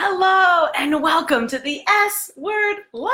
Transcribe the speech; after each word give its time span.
Hello 0.00 0.68
and 0.76 1.02
welcome 1.02 1.48
to 1.48 1.58
the 1.58 1.82
S 1.88 2.30
Word 2.36 2.76
Live. 2.92 3.10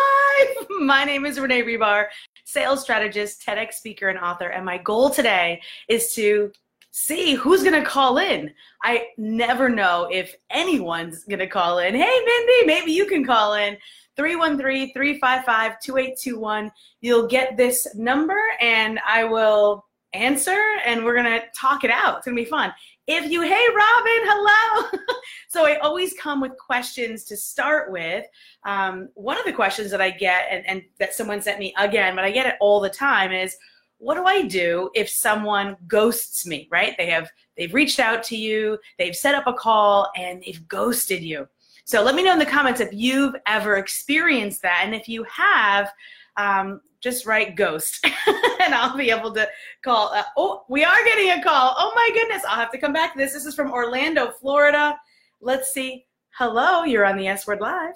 My 0.81 1.03
name 1.03 1.25
is 1.25 1.41
Renee 1.41 1.63
Rebar, 1.63 2.09
sales 2.45 2.83
strategist, 2.83 3.43
TEDx 3.43 3.73
speaker, 3.73 4.11
and 4.11 4.19
author. 4.19 4.49
And 4.49 4.67
my 4.67 4.77
goal 4.77 5.09
today 5.09 5.63
is 5.89 6.13
to 6.13 6.53
see 6.91 7.37
who's 7.37 7.63
going 7.63 7.83
to 7.83 7.89
call 7.89 8.19
in. 8.19 8.53
I 8.83 9.07
never 9.17 9.71
know 9.71 10.11
if 10.13 10.37
anyone's 10.51 11.25
going 11.25 11.39
to 11.39 11.47
call 11.47 11.79
in. 11.79 11.95
Hey, 11.95 12.21
Mindy, 12.27 12.67
maybe 12.67 12.93
you 12.93 13.07
can 13.07 13.25
call 13.25 13.55
in. 13.55 13.79
313 14.17 14.93
355 14.93 15.81
2821. 15.81 16.71
You'll 17.01 17.27
get 17.29 17.57
this 17.57 17.95
number 17.95 18.37
and 18.61 19.01
I 19.09 19.25
will 19.25 19.87
answer 20.15 20.59
and 20.85 21.05
we're 21.05 21.15
going 21.15 21.41
to 21.41 21.43
talk 21.55 21.85
it 21.85 21.91
out. 21.91 22.19
It's 22.19 22.27
going 22.27 22.37
to 22.37 22.43
be 22.43 22.49
fun. 22.49 22.73
If 23.07 23.31
you, 23.31 23.43
hey, 23.43 23.51
Robin, 23.51 24.23
hello. 24.25 24.89
so 25.49 25.67
I 25.67 25.77
always 25.79 26.15
come 26.15 26.41
with 26.41 26.53
questions 26.57 27.25
to 27.25 27.37
start 27.37 27.93
with. 27.93 28.25
Um, 28.65 29.11
one 29.15 29.39
of 29.39 29.45
the 29.45 29.53
questions 29.53 29.91
that 29.91 30.01
I 30.01 30.11
get, 30.11 30.47
and, 30.51 30.67
and 30.67 30.83
that 30.99 31.15
someone 31.15 31.43
sent 31.43 31.59
me 31.59 31.75
again, 31.77 32.15
but 32.15 32.25
I 32.25 32.31
get 32.31 32.47
it 32.47 32.55
all 32.61 32.81
the 32.81 32.89
time, 32.89 33.31
is 33.31 33.57
what 33.99 34.15
do 34.15 34.25
I 34.25 34.43
do 34.43 34.91
if 34.95 35.09
someone 35.09 35.77
ghosts 35.87 36.47
me, 36.47 36.69
right? 36.71 36.95
They 36.97 37.07
have, 37.11 37.31
they've 37.57 37.75
reached 37.75 38.01
out 38.01 38.23
to 38.25 38.37
you, 38.37 38.79
they've 38.99 39.17
set 39.17 39.35
up 39.35 39.47
a 39.47 39.53
call, 39.53 40.11
and 40.17 40.43
they've 40.43 40.67
ghosted 40.69 41.23
you. 41.23 41.47
So 41.85 42.03
let 42.03 42.15
me 42.15 42.25
know 42.25 42.33
in 42.33 42.39
the 42.39 42.47
comments 42.47 42.81
if 42.81 42.93
you've 42.93 43.35
ever 43.47 43.77
experienced 43.77 44.63
that. 44.63 44.83
And 44.85 44.95
if 44.95 45.09
you 45.09 45.25
have, 45.25 45.93
um, 46.37 46.81
just 47.05 47.27
write 47.27 47.55
ghost 47.55 48.05
and 48.63 48.75
I'll 48.75 48.97
be 48.97 49.11
able 49.11 49.31
to 49.35 49.47
call. 49.85 50.09
Uh, 50.15 50.23
oh, 50.39 50.65
we 50.71 50.83
are 50.85 51.05
getting 51.05 51.33
a 51.33 51.43
call. 51.43 51.75
Oh 51.77 51.93
my 51.95 52.11
goodness. 52.15 52.43
I'll 52.49 52.57
have 52.57 52.73
to 52.73 52.79
come 52.79 52.95
back 52.95 53.13
to 53.13 53.19
this. 53.19 53.35
This 53.35 53.45
is 53.45 53.55
from 53.55 53.71
Orlando, 53.71 54.31
Florida. 54.31 54.99
Let's 55.43 55.75
see. 55.75 56.07
Hello, 56.39 56.83
you're 56.85 57.05
on 57.05 57.19
the 57.19 57.29
S 57.29 57.47
Word 57.47 57.61
Live. 57.61 57.93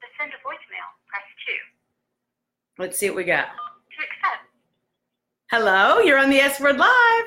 To 0.00 0.06
send 0.20 0.30
a 0.30 0.36
voicemail, 0.46 0.88
press 1.08 1.22
2. 2.76 2.82
Let's 2.82 2.98
see 2.98 3.08
what 3.08 3.16
we 3.16 3.24
got. 3.24 3.46
To 3.46 4.02
accept, 4.04 4.44
Hello, 5.50 6.00
you're 6.00 6.18
on 6.18 6.28
the 6.28 6.40
S 6.40 6.60
Word 6.60 6.76
Live. 6.76 7.24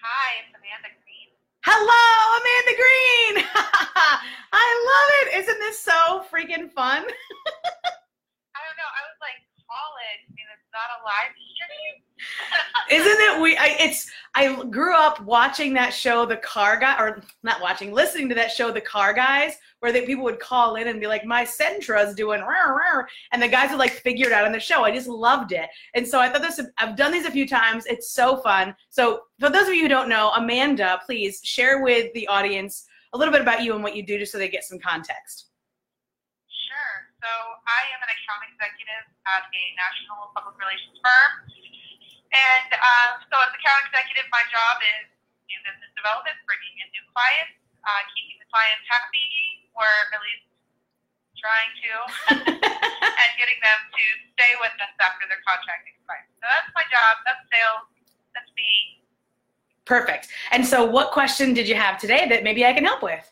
hi, 0.00 0.30
it's 0.40 0.56
Amanda 0.56 0.88
Green. 1.04 1.28
Hello, 1.66 2.04
Amanda 2.40 2.74
Green. 2.80 3.44
I 4.50 4.66
love 4.88 5.10
it. 5.20 5.27
Isn't 5.38 5.58
this 5.60 5.78
so 5.78 6.24
freaking 6.32 6.68
fun? 6.72 7.04
I 7.06 8.60
don't 8.66 8.76
know, 8.76 8.90
I 8.90 9.02
was 9.06 9.18
like, 9.22 9.38
call 9.68 9.94
it. 10.10 10.26
I 10.26 10.34
mean, 10.34 10.46
it's 10.52 10.66
not 10.74 10.90
a 10.90 11.04
live 11.06 11.32
stream. 11.54 12.02
Isn't 13.06 13.20
it 13.20 13.40
we 13.40 13.56
I, 13.56 13.76
it's 13.78 14.10
I 14.34 14.64
grew 14.64 14.96
up 14.96 15.20
watching 15.20 15.72
that 15.74 15.90
show 15.90 16.26
The 16.26 16.38
Car 16.38 16.80
Guy 16.80 16.98
or 16.98 17.22
not 17.44 17.60
watching, 17.60 17.92
listening 17.92 18.28
to 18.30 18.34
that 18.34 18.50
show 18.50 18.72
The 18.72 18.80
Car 18.80 19.12
Guys 19.12 19.58
where 19.80 19.92
they, 19.92 20.04
people 20.04 20.24
would 20.24 20.40
call 20.40 20.74
in 20.74 20.88
and 20.88 20.98
be 20.98 21.06
like 21.06 21.24
my 21.24 21.44
Sentra's 21.44 22.14
doing 22.16 22.40
rah, 22.40 22.70
rah, 22.70 23.04
and 23.32 23.40
the 23.40 23.46
guys 23.46 23.70
would 23.70 23.78
like 23.78 23.92
figure 23.92 24.26
it 24.26 24.32
out 24.32 24.44
on 24.44 24.50
the 24.50 24.58
show. 24.58 24.82
I 24.82 24.90
just 24.90 25.06
loved 25.06 25.52
it. 25.52 25.68
And 25.94 26.06
so 26.06 26.18
I 26.18 26.28
thought 26.28 26.42
this 26.42 26.60
I've 26.78 26.96
done 26.96 27.12
these 27.12 27.26
a 27.26 27.30
few 27.30 27.46
times. 27.46 27.86
It's 27.86 28.10
so 28.10 28.38
fun. 28.38 28.74
So 28.90 29.20
for 29.38 29.50
those 29.50 29.68
of 29.68 29.74
you 29.74 29.82
who 29.82 29.88
don't 29.88 30.08
know, 30.08 30.32
Amanda, 30.34 31.00
please 31.06 31.40
share 31.44 31.82
with 31.82 32.12
the 32.14 32.26
audience 32.26 32.86
a 33.12 33.16
little 33.16 33.32
bit 33.32 33.40
about 33.40 33.64
you 33.64 33.72
and 33.74 33.82
what 33.82 33.96
you 33.96 34.04
do 34.04 34.18
just 34.18 34.32
so 34.32 34.38
they 34.38 34.48
get 34.48 34.64
some 34.64 34.78
context. 34.78 35.48
Sure. 36.48 37.08
So 37.24 37.30
I 37.64 37.80
am 37.96 38.00
an 38.04 38.10
account 38.12 38.44
executive 38.52 39.04
at 39.24 39.48
a 39.48 39.62
national 39.76 40.28
public 40.36 40.56
relations 40.60 41.00
firm. 41.00 41.48
And 42.28 42.70
um, 42.76 43.24
so 43.32 43.34
as 43.40 43.52
account 43.56 43.88
executive, 43.88 44.28
my 44.28 44.44
job 44.52 44.84
is 44.84 45.08
new 45.48 45.60
business 45.64 45.88
development, 45.96 46.36
bringing 46.44 46.76
in 46.84 46.88
new 46.92 47.04
clients, 47.16 47.56
uh, 47.88 48.02
keeping 48.12 48.36
the 48.36 48.48
clients 48.52 48.84
happy, 48.84 49.72
or 49.72 49.88
at 50.12 50.20
least 50.20 50.44
trying 51.40 51.72
to, 51.80 51.92
and 53.24 53.30
getting 53.40 53.56
them 53.64 53.80
to 53.96 54.04
stay 54.36 54.52
with 54.60 54.74
us 54.76 54.92
after 55.00 55.24
their 55.30 55.40
contract 55.48 55.88
expires. 55.88 56.28
So 56.42 56.44
that's 56.44 56.68
my 56.76 56.84
job. 56.92 57.24
That's 57.24 57.40
sales. 57.48 57.88
That's 58.36 58.50
me. 58.52 59.00
Perfect. 59.88 60.28
And 60.52 60.60
so 60.68 60.84
what 60.84 61.16
question 61.16 61.56
did 61.56 61.64
you 61.64 61.72
have 61.72 61.96
today 61.96 62.28
that 62.28 62.44
maybe 62.44 62.60
I 62.68 62.76
can 62.76 62.84
help 62.84 63.00
with? 63.00 63.24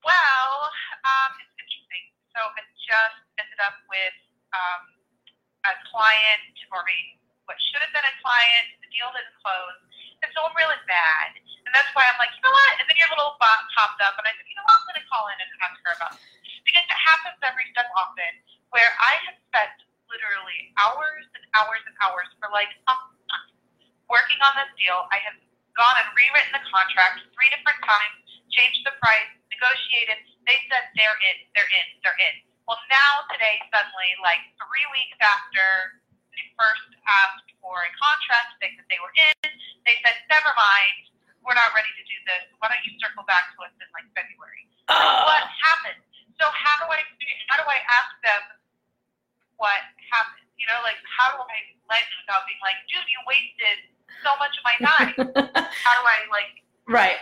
Well, 0.00 0.52
um, 1.04 1.30
it's 1.36 1.52
interesting. 1.60 2.04
So 2.32 2.40
I 2.40 2.64
just 2.80 3.20
ended 3.36 3.60
up 3.60 3.76
with 3.92 4.16
um, 4.56 4.82
a 5.68 5.76
client, 5.92 6.56
or 6.72 6.80
maybe 6.88 7.20
what 7.44 7.60
should 7.60 7.84
have 7.84 7.92
been 7.92 8.08
a 8.08 8.16
client. 8.24 8.72
The 8.80 8.88
deal 8.88 9.12
didn't 9.12 9.36
close, 9.44 9.84
so 10.32 10.48
I'm 10.48 10.56
really 10.56 10.80
mad. 10.88 11.36
And 11.68 11.76
that's 11.76 11.92
why 11.92 12.08
I'm 12.08 12.16
like, 12.16 12.32
you 12.32 12.40
know 12.40 12.56
what? 12.56 12.80
And 12.80 12.88
then 12.88 12.96
your 12.96 13.12
little 13.12 13.36
bot 13.36 13.60
popped 13.76 14.00
up, 14.00 14.16
and 14.16 14.24
I 14.24 14.32
said, 14.32 14.48
you 14.48 14.56
know 14.56 14.64
what? 14.64 14.80
I'm 14.80 14.88
going 14.88 14.96
to 14.96 15.06
call 15.12 15.28
in 15.28 15.36
and 15.44 15.50
ask 15.60 15.76
her 15.84 15.92
about 15.92 16.16
this 16.16 16.24
because 16.64 16.88
it 16.88 17.00
happens 17.04 17.36
every 17.44 17.68
so 17.76 17.84
often 18.00 18.32
where 18.72 18.96
I 18.96 19.12
have 19.28 19.36
spent 19.52 19.76
literally 20.08 20.72
hours 20.80 21.28
and 21.36 21.44
hours 21.52 21.84
and 21.84 21.92
hours 22.00 22.32
for 22.40 22.48
like 22.48 22.72
a 22.88 22.96
month 22.96 23.20
working 24.10 24.42
on 24.42 24.52
this 24.58 24.69
deal. 24.80 25.06
I 25.12 25.20
have 25.28 25.36
gone 25.76 25.96
and 26.00 26.08
rewritten 26.16 26.52
the 26.56 26.64
contract 26.72 27.22
three 27.36 27.50
different 27.52 27.78
times, 27.84 28.16
changed 28.50 28.82
the 28.88 28.94
price, 28.98 29.30
negotiated. 29.52 30.18
They 30.48 30.58
said 30.72 30.88
they're 30.98 31.18
in, 31.30 31.36
they're 31.54 31.68
in, 31.70 31.86
they're 32.02 32.18
in. 32.18 32.34
Well, 32.66 32.80
now 32.90 33.12
today, 33.30 33.60
suddenly, 33.70 34.10
like 34.24 34.40
three 34.58 34.86
weeks 34.94 35.18
after 35.22 36.00
they 36.34 36.44
first 36.58 36.88
asked 37.06 37.50
for 37.62 37.76
a 37.76 37.90
contract, 37.98 38.58
they 38.62 38.72
said 38.74 38.86
they 38.90 39.00
were 39.02 39.14
in. 39.30 39.52
They 39.86 39.96
said, 40.02 40.16
never 40.30 40.50
mind, 40.54 41.12
we're 41.42 41.56
not 41.58 41.72
ready 41.74 41.90
to 41.90 42.04
do 42.06 42.16
this. 42.28 42.44
Why 42.62 42.70
don't 42.72 42.82
you 42.86 42.94
circle 43.02 43.24
back 43.26 43.50
to 43.56 43.66
us 43.66 43.72
in 43.80 43.88
like 43.94 44.06
February? 44.16 44.64
Like, 44.86 44.96
Oh. 44.96 45.22
what 45.26 45.44
happened? 45.62 46.02
So 46.40 46.48
how 46.50 46.82
do 46.82 46.86
I 46.90 47.00
how 47.52 47.58
do 47.62 47.66
I 47.68 47.78
ask 47.90 48.10
them 48.26 48.42
what 49.60 49.80
happened? 50.10 50.46
You 50.56 50.66
know, 50.68 50.80
like 50.84 50.98
how 51.04 51.36
do 51.36 51.40
I 51.44 51.58
let 51.88 52.04
without 52.22 52.44
being 52.48 52.60
like, 52.64 52.78
dude, 52.88 53.06
you 53.08 53.20
wasted 53.28 53.78
so 54.22 54.30
much 54.38 54.54
of 54.58 54.64
my 54.64 54.86
time. 54.86 55.14
how 55.54 55.92
do 55.94 56.06
I 56.06 56.18
like 56.30 56.60
right. 56.88 57.16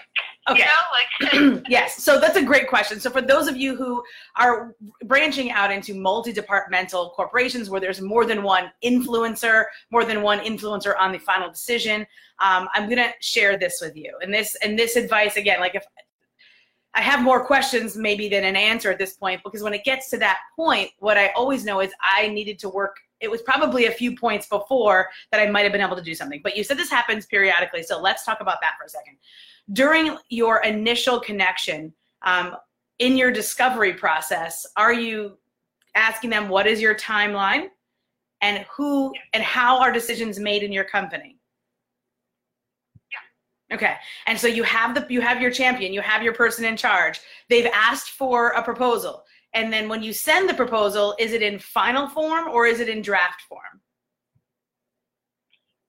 Okay. 0.51 0.61
you 0.61 0.65
know, 0.65 1.53
like 1.53 1.65
yes, 1.69 2.03
so 2.03 2.19
that's 2.19 2.37
a 2.37 2.43
great 2.43 2.69
question. 2.69 3.01
So 3.01 3.11
for 3.11 3.21
those 3.21 3.49
of 3.49 3.57
you 3.57 3.77
who 3.77 4.03
are 4.37 4.75
branching 5.05 5.51
out 5.51 5.71
into 5.71 5.95
multi-departmental 5.95 7.11
corporations 7.11 7.69
where 7.69 7.81
there's 7.81 8.01
more 8.01 8.25
than 8.25 8.43
one 8.43 8.71
influencer, 8.83 9.65
more 9.91 10.05
than 10.05 10.23
one 10.23 10.39
influencer 10.41 10.95
on 10.99 11.13
the 11.13 11.19
final 11.19 11.51
decision, 11.51 12.07
um, 12.41 12.69
I'm 12.75 12.89
gonna 12.89 13.13
share 13.21 13.59
this 13.59 13.81
with 13.83 13.95
you. 13.97 14.17
And 14.23 14.33
this 14.33 14.57
and 14.63 14.79
this 14.79 14.97
advice 14.97 15.37
again, 15.37 15.61
like 15.61 15.75
if 15.75 15.85
I 16.95 17.03
have 17.03 17.23
more 17.23 17.45
questions 17.45 17.97
maybe 17.97 18.29
than 18.29 18.45
an 18.45 18.57
answer 18.57 18.91
at 18.91 18.99
this 18.99 19.15
point 19.15 19.43
because 19.45 19.63
when 19.63 19.75
it 19.75 19.85
gets 19.85 20.09
to 20.11 20.19
that 20.19 20.39
point, 20.57 20.91
what 20.99 21.19
I 21.19 21.29
always 21.29 21.65
know 21.65 21.81
is 21.81 21.93
I 22.01 22.29
needed 22.29 22.59
to 22.61 22.69
work. 22.69 22.97
It 23.21 23.31
was 23.31 23.43
probably 23.43 23.87
a 23.87 23.91
few 23.91 24.17
points 24.17 24.47
before 24.47 25.09
that 25.33 25.41
I 25.41 25.51
might 25.51 25.63
have 25.63 25.73
been 25.73 25.81
able 25.81 25.97
to 25.97 26.03
do 26.03 26.15
something. 26.15 26.41
But 26.43 26.57
you 26.57 26.65
said 26.65 26.79
this 26.79 26.91
happens 26.91 27.27
periodically, 27.27 27.83
so 27.83 28.01
let's 28.01 28.25
talk 28.25 28.41
about 28.41 28.59
that 28.61 28.75
for 28.79 28.85
a 28.85 28.89
second. 28.89 29.17
During 29.73 30.17
your 30.29 30.63
initial 30.63 31.21
connection, 31.21 31.93
um, 32.23 32.57
in 32.99 33.17
your 33.17 33.31
discovery 33.31 33.95
process, 33.95 34.67
are 34.77 34.93
you 34.93 35.39
asking 35.95 36.31
them 36.31 36.49
what 36.49 36.67
is 36.67 36.81
your 36.81 36.95
timeline 36.95 37.69
and 38.41 38.65
who 38.71 39.13
and 39.33 39.43
how 39.43 39.81
are 39.81 39.93
decisions 39.93 40.39
made 40.39 40.63
in 40.63 40.73
your 40.73 40.85
company? 40.85 41.39
Yeah. 43.11 43.77
Okay. 43.77 43.95
And 44.27 44.39
so 44.39 44.47
you 44.47 44.63
have 44.65 44.95
the 44.95 45.07
you 45.09 45.21
have 45.21 45.41
your 45.41 45.51
champion, 45.51 45.93
you 45.93 46.01
have 46.01 46.23
your 46.23 46.35
person 46.35 46.65
in 46.65 46.77
charge. 46.77 47.21
They've 47.49 47.71
asked 47.73 48.11
for 48.11 48.49
a 48.51 48.63
proposal. 48.63 49.25
And 49.55 49.73
then 49.73 49.89
when 49.89 50.03
you 50.03 50.13
send 50.13 50.49
the 50.49 50.55
proposal, 50.55 51.15
is 51.19 51.33
it 51.33 51.43
in 51.43 51.59
final 51.59 52.09
form 52.09 52.49
or 52.49 52.67
is 52.67 52.81
it 52.81 52.89
in 52.89 53.03
draft 53.03 53.43
form? 53.49 53.81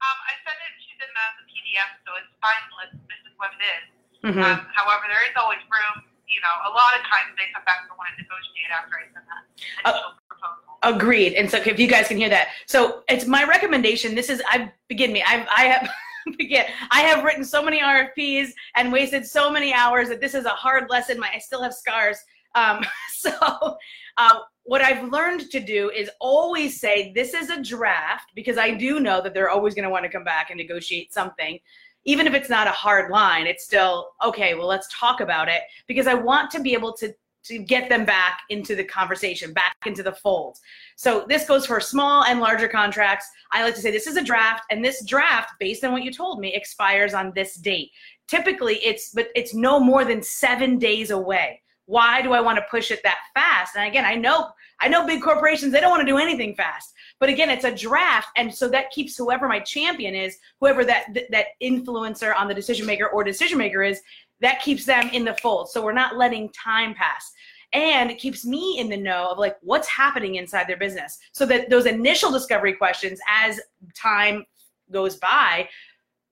um, 0.01 0.17
I 0.25 0.31
send 0.47 0.55
it 0.63 0.73
to 0.79 0.93
them 1.03 1.11
as 1.11 1.33
a 1.43 1.45
PDF, 1.51 1.89
so 2.07 2.09
it's 2.15 2.31
finalist. 2.39 2.95
This 3.11 3.19
is 3.27 3.35
what 3.35 3.51
it 3.51 3.61
is. 3.67 3.83
Mhm. 4.31 4.43
Um, 4.43 4.65
however, 4.73 5.03
there 5.11 5.23
is 5.27 5.35
always 5.35 5.59
room. 5.69 6.03
You 6.25 6.39
know, 6.39 6.55
a 6.65 6.71
lot 6.71 6.95
of 6.95 7.01
times 7.03 7.35
they 7.37 7.51
come 7.53 7.63
back 7.65 7.83
and 7.83 7.97
want 7.97 8.09
to 8.15 8.23
negotiate 8.23 8.71
after 8.71 8.95
I 8.95 9.03
send 9.11 9.25
that 9.27 9.43
initial 9.91 10.13
proposal. 10.29 10.79
Agreed. 10.83 11.33
And 11.33 11.51
so 11.51 11.57
if 11.57 11.77
you 11.79 11.87
guys 11.87 12.07
can 12.07 12.15
hear 12.17 12.29
that. 12.29 12.49
So 12.65 13.03
it's 13.09 13.25
my 13.25 13.43
recommendation. 13.43 14.15
This 14.15 14.29
is 14.29 14.41
I 14.47 14.71
begin 14.87 15.11
me. 15.11 15.21
I've 15.23 15.45
I 15.49 15.63
have 15.65 15.89
begin. 16.37 16.65
I 16.91 17.01
have 17.01 17.25
written 17.25 17.43
so 17.43 17.61
many 17.61 17.81
RFPs 17.81 18.51
and 18.75 18.91
wasted 18.93 19.25
so 19.27 19.49
many 19.49 19.73
hours 19.73 20.07
that 20.07 20.21
this 20.21 20.33
is 20.33 20.45
a 20.45 20.49
hard 20.55 20.89
lesson. 20.89 21.19
My 21.19 21.29
I 21.33 21.39
still 21.39 21.61
have 21.61 21.73
scars. 21.73 22.17
Um, 22.55 22.83
so 23.13 23.77
uh, 24.17 24.39
what 24.63 24.81
I've 24.81 25.11
learned 25.11 25.49
to 25.51 25.59
do 25.59 25.89
is 25.89 26.09
always 26.19 26.79
say 26.79 27.11
this 27.13 27.33
is 27.33 27.49
a 27.49 27.61
draft 27.61 28.31
because 28.35 28.57
I 28.57 28.71
do 28.71 28.99
know 28.99 29.21
that 29.21 29.33
they're 29.33 29.49
always 29.49 29.73
going 29.73 29.83
to 29.83 29.89
want 29.89 30.03
to 30.03 30.11
come 30.11 30.23
back 30.23 30.49
and 30.49 30.57
negotiate 30.57 31.13
something. 31.13 31.59
even 32.05 32.27
if 32.27 32.33
it's 32.33 32.49
not 32.49 32.67
a 32.67 32.71
hard 32.71 33.11
line, 33.11 33.45
it's 33.45 33.65
still 33.65 34.11
okay. 34.23 34.53
Well, 34.55 34.67
let's 34.67 34.87
talk 34.91 35.21
about 35.21 35.49
it 35.49 35.61
because 35.87 36.07
I 36.07 36.13
want 36.13 36.49
to 36.51 36.61
be 36.61 36.73
able 36.73 36.93
to 36.93 37.13
to 37.45 37.57
get 37.57 37.89
them 37.89 38.05
back 38.05 38.41
into 38.49 38.75
the 38.75 38.83
conversation, 38.83 39.53
back 39.53 39.75
into 39.85 40.03
the 40.03 40.11
fold. 40.11 40.57
So 40.95 41.25
this 41.27 41.47
goes 41.47 41.65
for 41.65 41.79
small 41.79 42.25
and 42.25 42.39
larger 42.39 42.67
contracts. 42.67 43.27
I 43.51 43.63
like 43.63 43.75
to 43.75 43.81
say 43.81 43.91
this 43.91 44.07
is 44.07 44.17
a 44.17 44.23
draft, 44.23 44.63
and 44.69 44.83
this 44.83 45.03
draft, 45.05 45.53
based 45.59 45.83
on 45.83 45.91
what 45.91 46.03
you 46.03 46.11
told 46.11 46.39
me, 46.39 46.53
expires 46.53 47.13
on 47.13 47.31
this 47.33 47.55
date. 47.55 47.91
Typically, 48.27 48.75
it's 48.85 49.11
but 49.11 49.29
it's 49.35 49.53
no 49.53 49.79
more 49.79 50.05
than 50.05 50.21
seven 50.21 50.77
days 50.77 51.09
away. 51.11 51.61
Why 51.89 52.21
do 52.21 52.33
I 52.33 52.39
want 52.39 52.59
to 52.59 52.65
push 52.69 52.91
it 52.91 53.01
that 53.01 53.17
fast? 53.33 53.75
And 53.75 53.87
again, 53.87 54.05
I 54.05 54.13
know 54.13 54.49
I 54.79 54.87
know 54.87 55.07
big 55.07 55.23
corporations 55.23 55.73
they 55.73 55.81
don't 55.81 55.89
want 55.89 56.01
to 56.01 56.05
do 56.05 56.19
anything 56.19 56.53
fast. 56.53 56.93
But 57.19 57.29
again, 57.29 57.49
it's 57.49 57.65
a 57.65 57.73
draft, 57.75 58.27
and 58.37 58.53
so 58.53 58.69
that 58.69 58.91
keeps 58.91 59.17
whoever 59.17 59.47
my 59.47 59.59
champion 59.59 60.13
is, 60.13 60.37
whoever 60.59 60.85
that 60.85 61.07
that 61.31 61.47
influencer 61.63 62.35
on 62.35 62.47
the 62.47 62.53
decision 62.53 62.85
maker 62.85 63.07
or 63.07 63.23
decision 63.23 63.57
maker 63.57 63.81
is, 63.81 64.01
that 64.39 64.61
keeps 64.61 64.85
them 64.85 65.09
in 65.13 65.25
the 65.25 65.33
fold. 65.41 65.71
So 65.71 65.83
we're 65.83 65.91
not 65.91 66.15
letting 66.15 66.49
time 66.49 66.93
pass. 66.93 67.31
And 67.73 68.11
it 68.11 68.19
keeps 68.19 68.45
me 68.45 68.77
in 68.77 68.87
the 68.87 68.97
know 68.97 69.31
of 69.31 69.39
like 69.39 69.57
what's 69.61 69.87
happening 69.87 70.35
inside 70.35 70.67
their 70.67 70.77
business. 70.77 71.17
So 71.31 71.43
that 71.47 71.71
those 71.71 71.87
initial 71.87 72.31
discovery 72.31 72.73
questions, 72.73 73.19
as 73.27 73.59
time 73.95 74.45
goes 74.91 75.15
by, 75.15 75.67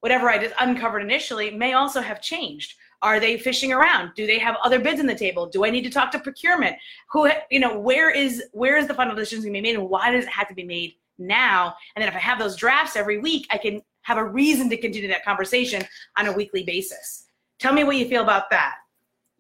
whatever 0.01 0.29
I 0.29 0.37
just 0.37 0.53
uncovered 0.59 1.01
initially 1.01 1.49
may 1.49 1.73
also 1.73 2.01
have 2.01 2.21
changed. 2.21 2.75
Are 3.01 3.19
they 3.19 3.37
fishing 3.37 3.71
around? 3.71 4.11
Do 4.15 4.25
they 4.25 4.39
have 4.39 4.55
other 4.63 4.79
bids 4.79 4.99
on 4.99 5.05
the 5.05 5.15
table? 5.15 5.45
Do 5.45 5.65
I 5.65 5.69
need 5.69 5.83
to 5.83 5.89
talk 5.89 6.11
to 6.11 6.19
procurement? 6.19 6.75
Who, 7.11 7.29
you 7.51 7.59
know, 7.59 7.77
where 7.77 8.09
is 8.09 8.43
where 8.53 8.77
is 8.77 8.87
the 8.87 8.93
final 8.93 9.15
decision 9.15 9.43
going 9.43 9.53
to 9.53 9.57
be 9.57 9.61
made, 9.61 9.79
and 9.79 9.89
why 9.89 10.11
does 10.11 10.25
it 10.25 10.31
have 10.31 10.47
to 10.47 10.55
be 10.55 10.63
made 10.63 10.95
now? 11.19 11.75
And 11.95 12.01
then 12.01 12.09
if 12.09 12.15
I 12.15 12.19
have 12.19 12.39
those 12.39 12.55
drafts 12.55 12.95
every 12.95 13.19
week, 13.19 13.45
I 13.51 13.57
can 13.57 13.81
have 14.01 14.17
a 14.17 14.23
reason 14.23 14.69
to 14.69 14.77
continue 14.77 15.09
that 15.09 15.23
conversation 15.23 15.83
on 16.17 16.27
a 16.27 16.31
weekly 16.31 16.63
basis. 16.63 17.27
Tell 17.59 17.73
me 17.73 17.83
what 17.83 17.97
you 17.97 18.07
feel 18.07 18.23
about 18.23 18.49
that, 18.49 18.75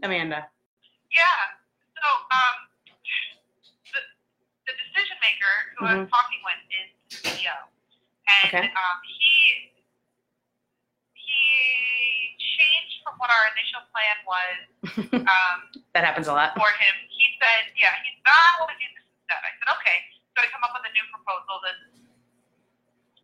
Amanda. 0.03 0.45
Yeah. 1.09 1.21
So 1.95 2.07
um, 2.29 2.55
the, 3.93 4.01
the 4.67 4.73
decision 4.75 5.17
maker 5.21 5.53
who 5.77 5.85
mm-hmm. 5.85 5.99
I'm 6.01 6.07
talking 6.07 6.41
with 6.45 6.61
is 6.77 6.89
CEO, 7.21 7.57
and 8.43 8.53
okay. 8.53 8.67
um, 8.67 8.97
he 9.07 9.71
he 11.13 11.41
from 13.07 13.15
what 13.23 13.31
our 13.31 13.45
initial 13.55 13.83
plan 13.95 14.17
was. 14.27 14.59
Um, 15.27 15.57
that 15.95 16.03
happens 16.07 16.27
a 16.27 16.35
lot 16.35 16.55
for 16.55 16.67
him. 16.67 16.95
He 17.11 17.25
said, 17.39 17.71
"Yeah, 17.75 17.91
he's 18.03 18.19
not 18.23 18.63
want 18.63 18.71
to 18.71 18.77
do 18.79 18.87
this 18.95 19.03
instead." 19.07 19.39
I 19.43 19.51
said, 19.59 19.69
"Okay." 19.79 19.97
So 20.35 20.43
I 20.43 20.47
come 20.51 20.63
up 20.63 20.71
with 20.75 20.87
a 20.87 20.93
new 20.93 21.05
proposal 21.11 21.59
that's 21.63 21.83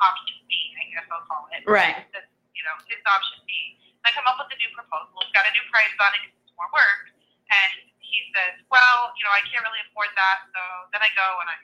option 0.03 0.37
B, 0.51 0.75
I 0.75 0.91
guess 0.91 1.07
I'll 1.07 1.23
call 1.23 1.47
it. 1.55 1.63
Right. 1.63 2.03
That's, 2.11 2.27
you 2.51 2.63
know, 2.67 2.75
his 2.91 2.99
option 3.07 3.39
B 3.47 3.79
I 4.03 4.11
come 4.11 4.27
up 4.27 4.35
with 4.35 4.51
a 4.51 4.59
new 4.59 4.71
proposal. 4.75 5.15
It's 5.23 5.31
got 5.31 5.47
a 5.47 5.53
new 5.55 5.63
price 5.71 5.95
on 6.03 6.11
it. 6.19 6.35
It's 6.43 6.51
more 6.59 6.67
work. 6.75 7.07
And 7.47 7.87
he 8.03 8.27
says, 8.35 8.59
well, 8.67 9.15
you 9.15 9.23
know, 9.23 9.31
I 9.31 9.41
can't 9.47 9.63
really 9.63 9.79
afford 9.87 10.11
that. 10.19 10.43
So 10.51 10.61
then 10.91 10.99
I 10.99 11.09
go 11.15 11.27
and 11.39 11.47
I 11.47 11.57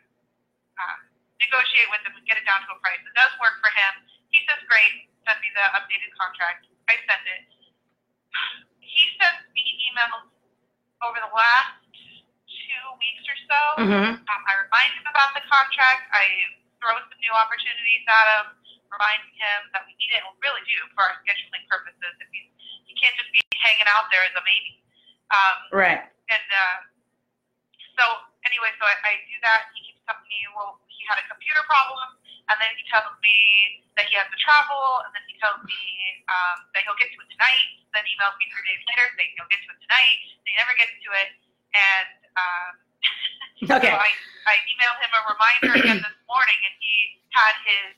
uh, 0.80 0.98
negotiate 1.44 1.92
with 1.92 2.00
him 2.08 2.16
and 2.16 2.24
get 2.24 2.40
it 2.40 2.48
down 2.48 2.64
to 2.64 2.72
a 2.72 2.80
price 2.80 3.00
that 3.04 3.16
does 3.16 3.34
work 3.44 3.60
for 3.60 3.72
him. 3.76 4.08
He 4.32 4.40
says, 4.48 4.60
great. 4.72 5.12
Send 5.28 5.36
me 5.44 5.52
the 5.52 5.66
updated 5.76 6.16
contract. 6.16 6.72
I 6.88 6.96
send 7.04 7.24
it. 7.28 7.49
He 9.00 9.08
sends 9.16 9.48
me 9.56 9.64
emails 9.88 10.28
over 11.00 11.24
the 11.24 11.32
last 11.32 11.80
two 11.88 12.84
weeks 13.00 13.24
or 13.24 13.38
so. 13.48 13.60
Mm-hmm. 13.88 14.12
Um, 14.20 14.42
I 14.44 14.54
remind 14.68 14.92
him 15.00 15.08
about 15.08 15.32
the 15.32 15.44
contract. 15.48 16.12
I 16.12 16.28
throw 16.84 17.00
some 17.00 17.20
new 17.24 17.32
opportunities 17.32 18.04
at 18.04 18.28
him 18.36 18.60
reminding 18.92 19.34
him 19.38 19.60
that 19.72 19.86
we 19.86 19.94
need 20.02 20.12
it 20.12 20.22
and 20.26 20.34
really 20.42 20.66
do 20.66 20.78
for 20.98 21.06
our 21.06 21.16
scheduling 21.22 21.64
purposes. 21.70 22.14
If 22.20 22.30
he, 22.34 22.50
he 22.90 22.94
can't 22.98 23.14
just 23.16 23.30
be 23.32 23.42
hanging 23.62 23.88
out 23.88 24.10
there 24.10 24.26
as 24.26 24.34
a 24.34 24.44
baby. 24.44 24.82
Um, 25.30 25.58
right. 25.72 26.02
And 26.30 26.48
uh, 26.50 26.78
so 27.98 28.04
anyway, 28.46 28.74
so 28.82 28.84
I, 28.86 28.96
I 29.06 29.14
do 29.30 29.38
that. 29.46 29.70
He 29.78 29.86
keeps 29.90 30.02
telling 30.10 30.26
me, 30.26 30.40
well, 30.58 30.82
he 30.90 31.06
had 31.06 31.22
a 31.22 31.26
computer 31.30 31.62
problem, 31.70 32.18
and 32.50 32.58
then 32.58 32.74
he 32.76 32.84
tells 32.90 33.14
me 33.22 33.38
that 33.94 34.10
he 34.10 34.18
has 34.18 34.26
to 34.30 34.40
travel, 34.42 35.06
and 35.06 35.14
then 35.14 35.24
tells 35.40 35.60
me 35.66 35.82
um, 36.30 36.58
that 36.76 36.84
he'll 36.86 37.00
get 37.00 37.12
to 37.12 37.20
it 37.20 37.30
tonight. 37.34 37.66
Then 37.96 38.06
emails 38.06 38.36
me 38.38 38.46
three 38.54 38.66
days 38.70 38.82
later 38.92 39.06
saying 39.18 39.32
he'll 39.36 39.52
get 39.52 39.62
to 39.66 39.70
it 39.74 39.80
tonight. 39.82 40.18
He 40.46 40.54
never 40.60 40.74
gets 40.78 40.94
to 40.94 41.10
it, 41.20 41.30
and 41.74 42.20
um, 42.38 42.72
okay. 43.80 43.92
so 43.92 43.98
I, 43.98 44.10
I 44.46 44.56
emailed 44.70 45.00
him 45.02 45.12
a 45.14 45.22
reminder 45.32 45.72
again 45.82 46.00
this 46.04 46.20
morning, 46.30 46.60
and 46.64 46.76
he 46.78 46.94
had 47.34 47.56
his 47.66 47.98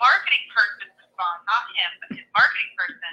marketing 0.00 0.44
person 0.52 0.88
respond, 0.96 1.38
not 1.44 1.64
him, 1.76 1.90
but 2.00 2.08
his 2.16 2.28
marketing 2.32 2.70
person, 2.78 3.10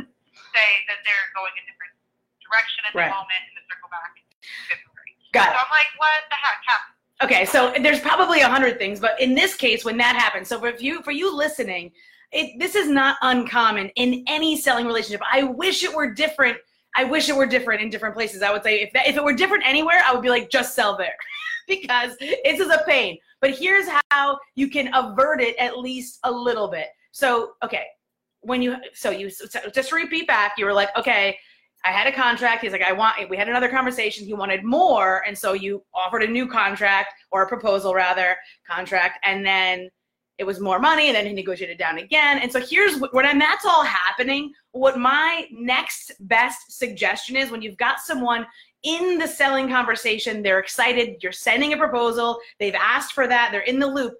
say 0.56 0.70
that 0.88 1.04
they're 1.04 1.30
going 1.36 1.52
a 1.60 1.64
different 1.68 1.94
direction 2.40 2.82
at 2.88 2.96
right. 2.96 3.12
the 3.12 3.16
moment 3.20 3.42
and 3.52 3.54
to 3.60 3.62
circle 3.68 3.92
back 3.92 4.16
in 4.16 4.26
February. 4.72 5.12
Got 5.36 5.52
so 5.52 5.60
it. 5.60 5.64
I'm 5.68 5.72
like, 5.74 5.92
what 6.00 6.22
the 6.32 6.40
heck 6.40 6.64
happened? 6.64 6.96
Okay, 7.20 7.44
so 7.46 7.74
there's 7.82 8.00
probably 8.00 8.42
a 8.42 8.50
hundred 8.50 8.78
things, 8.78 9.00
but 9.00 9.20
in 9.20 9.34
this 9.34 9.56
case, 9.56 9.84
when 9.84 9.98
that 9.98 10.16
happens, 10.16 10.48
so 10.48 10.60
for 10.60 10.72
you 10.78 11.02
for 11.02 11.12
you 11.12 11.36
listening, 11.36 11.92
it, 12.32 12.60
this 12.60 12.76
is 12.76 12.90
not 12.90 13.18
uncommon 13.22 13.90
in 13.96 14.24
any 14.28 14.58
selling 14.58 14.86
relationship. 14.86 15.22
I 15.32 15.44
wish 15.44 15.84
it 15.84 15.94
were 15.94 16.14
different. 16.14 16.58
I 16.96 17.04
wish 17.04 17.30
it 17.30 17.36
were 17.36 17.46
different 17.46 17.82
in 17.82 17.90
different 17.90 18.16
places. 18.16 18.42
I 18.42 18.52
would 18.52 18.64
say 18.64 18.82
if 18.82 18.94
that, 18.94 19.08
if 19.08 19.16
it 19.16 19.24
were 19.24 19.34
different 19.34 19.66
anywhere, 19.66 20.02
I 20.06 20.14
would 20.14 20.22
be 20.22 20.30
like 20.30 20.50
just 20.50 20.76
sell 20.76 20.98
there, 20.98 21.16
because 21.68 22.18
this 22.20 22.60
is 22.60 22.70
a 22.70 22.84
pain. 22.88 23.18
But 23.40 23.52
here's 23.52 23.88
how 24.12 24.40
you 24.56 24.70
can 24.70 24.94
avert 24.94 25.42
it 25.42 25.56
at 25.58 25.78
least 25.78 26.20
a 26.24 26.32
little 26.32 26.70
bit. 26.70 26.88
So, 27.12 27.54
okay, 27.64 27.86
when 28.42 28.62
you, 28.62 28.78
so 28.94 29.10
you, 29.12 29.30
so 29.30 29.46
just 29.74 29.92
repeat 29.92 30.28
back, 30.28 30.54
you 30.58 30.66
were 30.66 30.74
like, 30.74 30.90
okay, 30.98 31.38
I 31.86 31.92
had 31.92 32.08
a 32.08 32.12
contract. 32.12 32.64
He's 32.64 32.72
like, 32.72 32.82
I 32.82 32.92
want, 32.92 33.30
we 33.30 33.38
had 33.38 33.48
another 33.48 33.70
conversation. 33.70 34.26
He 34.26 34.34
wanted 34.34 34.64
more. 34.64 35.24
And 35.28 35.38
so 35.38 35.54
you 35.54 35.84
offered 35.94 36.24
a 36.24 36.28
new 36.28 36.48
contract 36.48 37.14
or 37.32 37.44
a 37.44 37.48
proposal 37.48 37.94
rather, 37.94 38.36
contract. 38.70 39.20
And 39.24 39.46
then 39.46 39.90
it 40.38 40.46
was 40.46 40.60
more 40.60 40.80
money. 40.80 41.08
And 41.08 41.16
then 41.16 41.26
he 41.26 41.34
negotiated 41.34 41.78
down 41.78 41.98
again. 41.98 42.40
And 42.40 42.52
so 42.52 42.60
here's 42.60 43.00
what, 43.00 43.14
when 43.14 43.40
that's 43.40 43.66
all 43.66 43.84
happening, 43.84 44.54
what 44.72 44.98
my 45.00 45.48
next 45.52 46.12
best 46.22 46.78
suggestion 46.78 47.36
is 47.36 47.50
when 47.50 47.62
you've 47.62 47.78
got 47.78 48.00
someone 48.00 48.46
in 48.84 49.18
the 49.18 49.28
selling 49.28 49.68
conversation. 49.68 50.42
They're 50.42 50.60
excited. 50.60 51.22
You're 51.22 51.32
sending 51.32 51.74
a 51.74 51.78
proposal. 51.78 52.40
They've 52.60 52.76
asked 52.76 53.14
for 53.14 53.28
that. 53.28 53.50
They're 53.52 53.62
in 53.62 53.80
the 53.80 53.88
loop. 53.88 54.14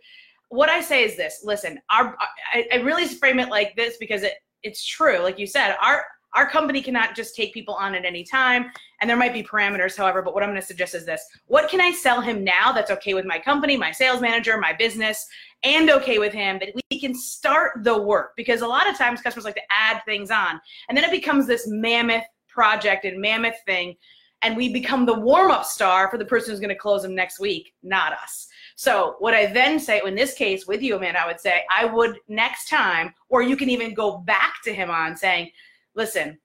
What 0.50 0.70
I 0.70 0.82
say 0.82 1.04
is 1.04 1.16
this: 1.16 1.42
Listen, 1.44 1.80
our 1.90 2.18
I, 2.54 2.68
I 2.72 2.76
really 2.78 3.08
frame 3.08 3.40
it 3.40 3.50
like 3.50 3.76
this 3.76 3.98
because 3.98 4.24
it 4.24 4.34
it's 4.64 4.86
true. 4.86 5.20
Like 5.20 5.40
you 5.40 5.48
said, 5.48 5.76
our 5.82 6.06
our 6.34 6.50
company 6.50 6.82
cannot 6.82 7.16
just 7.16 7.36
take 7.36 7.54
people 7.54 7.74
on 7.76 7.96
at 7.96 8.06
any 8.06 8.24
time, 8.24 8.72
and 9.02 9.10
there 9.10 9.18
might 9.18 9.34
be 9.34 9.44
parameters, 9.44 9.98
however. 9.98 10.22
But 10.22 10.34
what 10.34 10.44
I'm 10.44 10.50
going 10.50 10.62
to 10.62 10.66
suggest 10.66 10.96
is 10.96 11.06
this: 11.06 11.22
What 11.48 11.70
can 11.70 11.82
I 11.82 11.92
sell 11.92 12.22
him 12.22 12.44
now 12.44 12.72
that's 12.72 12.92
okay 12.92 13.14
with 13.14 13.26
my 13.26 13.40
company, 13.40 13.76
my 13.76 13.92
sales 13.92 14.22
manager, 14.22 14.58
my 14.58 14.74
business, 14.74 15.28
and 15.64 15.90
okay 15.90 16.20
with 16.20 16.34
him 16.34 16.60
that 16.60 16.70
we 16.90 17.00
can 17.00 17.16
start 17.16 17.84
the 17.84 18.00
work? 18.02 18.34
Because 18.36 18.62
a 18.62 18.68
lot 18.68 18.90
of 18.90 18.98
times 18.98 19.22
customers 19.22 19.46
like 19.46 19.56
to 19.56 19.62
add 19.72 20.02
things 20.06 20.32
on, 20.32 20.60
and 20.88 20.98
then 20.98 21.04
it 21.04 21.12
becomes 21.12 21.48
this 21.48 21.68
mammoth 21.68 22.26
project 22.48 23.06
and 23.06 23.20
mammoth 23.20 23.58
thing 23.66 23.96
and 24.42 24.56
we 24.56 24.72
become 24.72 25.06
the 25.06 25.14
warm 25.14 25.52
up 25.52 25.66
star 25.66 26.10
for 26.10 26.18
the 26.18 26.26
person 26.26 26.52
who's 26.52 26.60
going 26.60 26.70
to 26.70 26.76
close 26.76 27.02
them 27.02 27.16
next 27.16 27.40
week, 27.40 27.74
not 27.84 28.14
us. 28.14 28.48
So, 28.76 29.16
what 29.20 29.34
I 29.34 29.48
then 29.48 29.80
say, 29.80 30.02
in 30.06 30.16
this 30.16 30.36
case 30.36 30.68
with 30.68 30.82
you, 30.82 30.96
Amanda, 30.96 31.22
I 31.22 31.28
would 31.28 31.40
say, 31.40 31.64
I 31.76 31.86
would 31.86 32.20
next 32.28 32.70
time, 32.70 33.14
or 33.30 33.42
you 33.42 33.58
can 33.58 33.70
even 33.70 33.94
go 33.94 34.20
back 34.20 34.56
to 34.66 34.74
him 34.74 34.92
on 34.92 35.16
saying, 35.16 35.52
listen, 35.96 36.38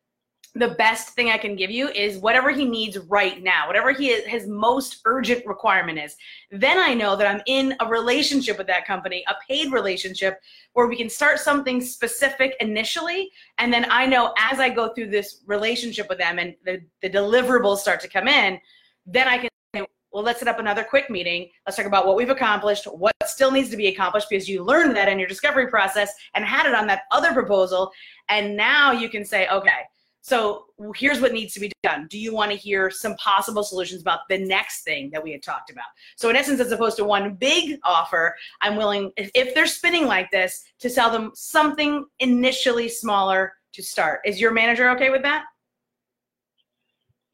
the 0.55 0.69
best 0.69 1.11
thing 1.11 1.31
I 1.31 1.39
can 1.39 1.57
give 1.57 1.71
you 1.71 1.89
is 1.89 2.19
whatever 2.19 2.51
he 2.51 2.67
needs 2.67 2.99
right 2.99 3.43
now, 3.43 3.67
whatever 3.67 3.91
he 3.91 4.11
is, 4.11 4.27
his 4.27 4.47
most 4.47 5.01
urgent 5.07 5.47
requirement 5.47 5.99
is. 5.99 6.15
Then 6.51 6.79
I 6.79 6.93
know 6.93 7.17
that 7.17 7.27
I'm 7.27 7.41
in 7.47 7.75
a 7.81 7.87
relationship 7.87 8.59
with 8.59 8.67
that 8.67 8.87
company, 8.87 9.25
a 9.29 9.35
paid 9.49 9.73
relationship 9.73 10.41
where 10.75 10.87
we 10.87 10.97
can 10.97 11.09
start 11.09 11.39
something 11.39 11.81
specific 11.81 12.55
initially. 12.61 13.31
And 13.57 13.73
then 13.73 13.87
I 13.91 14.05
know 14.05 14.35
as 14.39 14.61
I 14.61 14.69
go 14.69 14.93
through 14.93 15.09
this 15.09 15.43
relationship 15.47 16.11
with 16.11 16.19
them 16.19 16.39
and 16.39 16.55
the, 16.67 16.83
the 17.01 17.09
deliverables 17.09 17.79
start 17.79 18.01
to 18.01 18.09
come 18.09 18.29
in, 18.29 18.61
then 19.07 19.29
I 19.29 19.39
can 19.39 19.49
say, 19.75 19.87
well, 20.13 20.23
let's 20.23 20.41
set 20.41 20.49
up 20.49 20.59
another 20.59 20.85
quick 20.85 21.09
meeting. 21.09 21.49
Let's 21.65 21.79
talk 21.79 21.87
about 21.87 22.07
what 22.07 22.17
we've 22.17 22.29
accomplished, 22.29 22.85
what 22.85 23.15
still 23.25 23.51
needs 23.51 23.71
to 23.71 23.79
be 23.79 23.87
accomplished 23.87 24.29
because 24.29 24.47
you 24.47 24.63
learned 24.63 24.95
that 24.97 25.09
in 25.09 25.19
your 25.19 25.29
discovery 25.29 25.69
process 25.69 26.13
and 26.35 26.45
had 26.45 26.67
it 26.67 26.75
on 26.75 26.87
that 26.89 27.05
other 27.11 27.33
proposal. 27.33 27.91
And 28.29 28.55
now 28.55 28.93
you 28.93 29.09
can 29.09 29.25
say, 29.25 29.49
okay, 29.49 29.81
so 30.23 30.67
here's 30.95 31.21
what 31.21 31.33
needs 31.33 31.53
to 31.55 31.61
be 31.61 31.73
done. 31.83 32.07
Do 32.09 32.17
you 32.17 32.33
want 32.33 32.53
to 32.53 32.57
hear 32.57 32.91
some 32.91 33.17
possible 33.17 33.65
solutions 33.65 34.03
about 34.03 34.21
the 34.31 34.39
next 34.39 34.85
thing 34.85 35.11
that 35.11 35.23
we 35.23 35.33
had 35.33 35.43
talked 35.43 35.69
about? 35.69 35.87
So 36.17 36.31
in 36.31 36.37
essence, 36.37 36.61
as 36.61 36.71
opposed 36.71 36.97
to 36.99 37.05
one 37.05 37.35
big 37.35 37.81
offer, 37.83 38.37
I'm 38.61 38.77
willing, 38.77 39.11
if 39.17 39.53
they're 39.53 39.67
spinning 39.67 40.07
like 40.07 40.31
this, 40.31 40.63
to 40.79 40.89
sell 40.89 41.11
them 41.11 41.33
something 41.35 42.07
initially 42.21 42.89
smaller 42.89 43.55
to 43.73 43.83
start. 43.83 44.21
Is 44.25 44.41
your 44.41 44.53
manager 44.53 44.89
okay 44.91 45.11
with 45.11 45.23
that? 45.23 45.43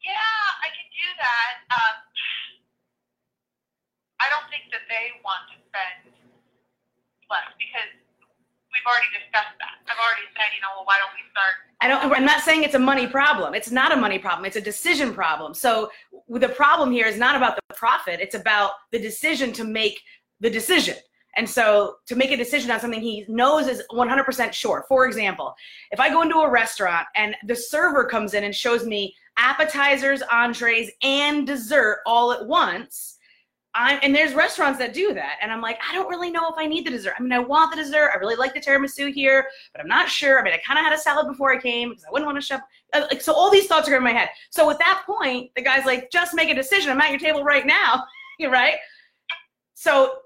Yeah, 0.03 0.39
I 0.63 0.73
can 0.73 0.89
do 0.89 1.07
that. 1.19 1.75
Um, 1.75 1.95
I 4.19 4.25
don't 4.33 4.49
think 4.49 4.63
that 4.71 4.89
they 4.89 5.21
want 5.23 5.45
to 5.53 5.61
spend 5.69 6.15
less 7.29 7.53
because 7.59 7.98
we've 8.79 8.91
already 8.91 9.11
discussed 9.11 9.55
that. 9.59 9.75
I've 9.91 9.99
already 9.99 10.27
said, 10.33 10.55
you 10.55 10.61
know, 10.61 10.69
well, 10.75 10.85
why 10.85 10.97
don't 10.99 11.11
we 11.13 11.23
start? 11.31 11.53
I 11.81 11.87
don't. 11.87 12.13
I'm 12.13 12.25
not 12.25 12.41
saying 12.41 12.63
it's 12.63 12.75
a 12.75 12.79
money 12.79 13.07
problem. 13.07 13.53
It's 13.53 13.71
not 13.71 13.91
a 13.91 13.95
money 13.95 14.19
problem. 14.19 14.45
It's 14.45 14.55
a 14.55 14.61
decision 14.61 15.13
problem. 15.13 15.53
So 15.53 15.91
the 16.29 16.49
problem 16.49 16.91
here 16.91 17.05
is 17.05 17.17
not 17.17 17.35
about 17.35 17.55
the 17.55 17.75
profit. 17.75 18.19
It's 18.19 18.35
about 18.35 18.71
the 18.91 18.99
decision 18.99 19.51
to 19.53 19.63
make 19.63 20.01
the 20.39 20.49
decision. 20.49 20.95
And 21.35 21.49
so 21.49 21.97
to 22.07 22.15
make 22.15 22.31
a 22.31 22.37
decision 22.37 22.71
on 22.71 22.79
something 22.79 23.01
he 23.01 23.23
knows 23.29 23.67
is 23.67 23.83
100% 23.91 24.51
sure. 24.51 24.85
For 24.89 25.05
example, 25.05 25.53
if 25.91 25.99
I 25.99 26.09
go 26.09 26.21
into 26.21 26.37
a 26.37 26.49
restaurant 26.49 27.07
and 27.15 27.35
the 27.45 27.55
server 27.55 28.05
comes 28.05 28.33
in 28.33 28.43
and 28.43 28.53
shows 28.53 28.85
me 28.85 29.15
appetizers, 29.37 30.21
entrees, 30.31 30.91
and 31.03 31.45
dessert 31.45 31.99
all 32.05 32.33
at 32.33 32.45
once, 32.45 33.18
I'm, 33.75 33.99
and 34.01 34.15
there's 34.15 34.33
restaurants 34.33 34.79
that 34.79 34.93
do 34.93 35.13
that. 35.13 35.37
And 35.41 35.51
I'm 35.51 35.61
like, 35.61 35.79
I 35.87 35.93
don't 35.93 36.09
really 36.09 36.31
know 36.31 36.47
if 36.49 36.55
I 36.57 36.65
need 36.65 36.85
the 36.87 36.91
dessert. 36.91 37.13
I 37.17 37.21
mean, 37.21 37.31
I 37.31 37.39
want 37.39 37.71
the 37.71 37.77
dessert. 37.81 38.11
I 38.13 38.17
really 38.17 38.35
like 38.35 38.53
the 38.53 38.59
tiramisu 38.59 39.13
here, 39.13 39.45
but 39.73 39.81
I'm 39.81 39.87
not 39.87 40.09
sure. 40.09 40.39
I 40.39 40.43
mean, 40.43 40.53
I 40.53 40.59
kind 40.65 40.79
of 40.79 40.85
had 40.85 40.93
a 40.93 40.97
salad 40.97 41.27
before 41.27 41.53
I 41.53 41.59
came 41.59 41.89
because 41.89 42.03
I 42.03 42.11
wouldn't 42.11 42.25
want 42.25 42.37
to 42.37 42.45
shove. 42.45 42.61
Uh, 42.93 43.05
like, 43.11 43.21
so 43.21 43.33
all 43.33 43.51
these 43.51 43.67
thoughts 43.67 43.87
are 43.87 43.95
in 43.95 44.03
my 44.03 44.11
head. 44.11 44.29
So 44.49 44.69
at 44.71 44.79
that 44.79 45.03
point, 45.05 45.51
the 45.55 45.61
guy's 45.61 45.85
like, 45.85 46.09
just 46.11 46.33
make 46.33 46.49
a 46.49 46.55
decision. 46.55 46.89
I'm 46.89 47.01
at 47.01 47.11
your 47.11 47.19
table 47.19 47.43
right 47.43 47.65
now. 47.65 48.03
You're 48.39 48.51
right. 48.51 48.75
So 49.75 50.17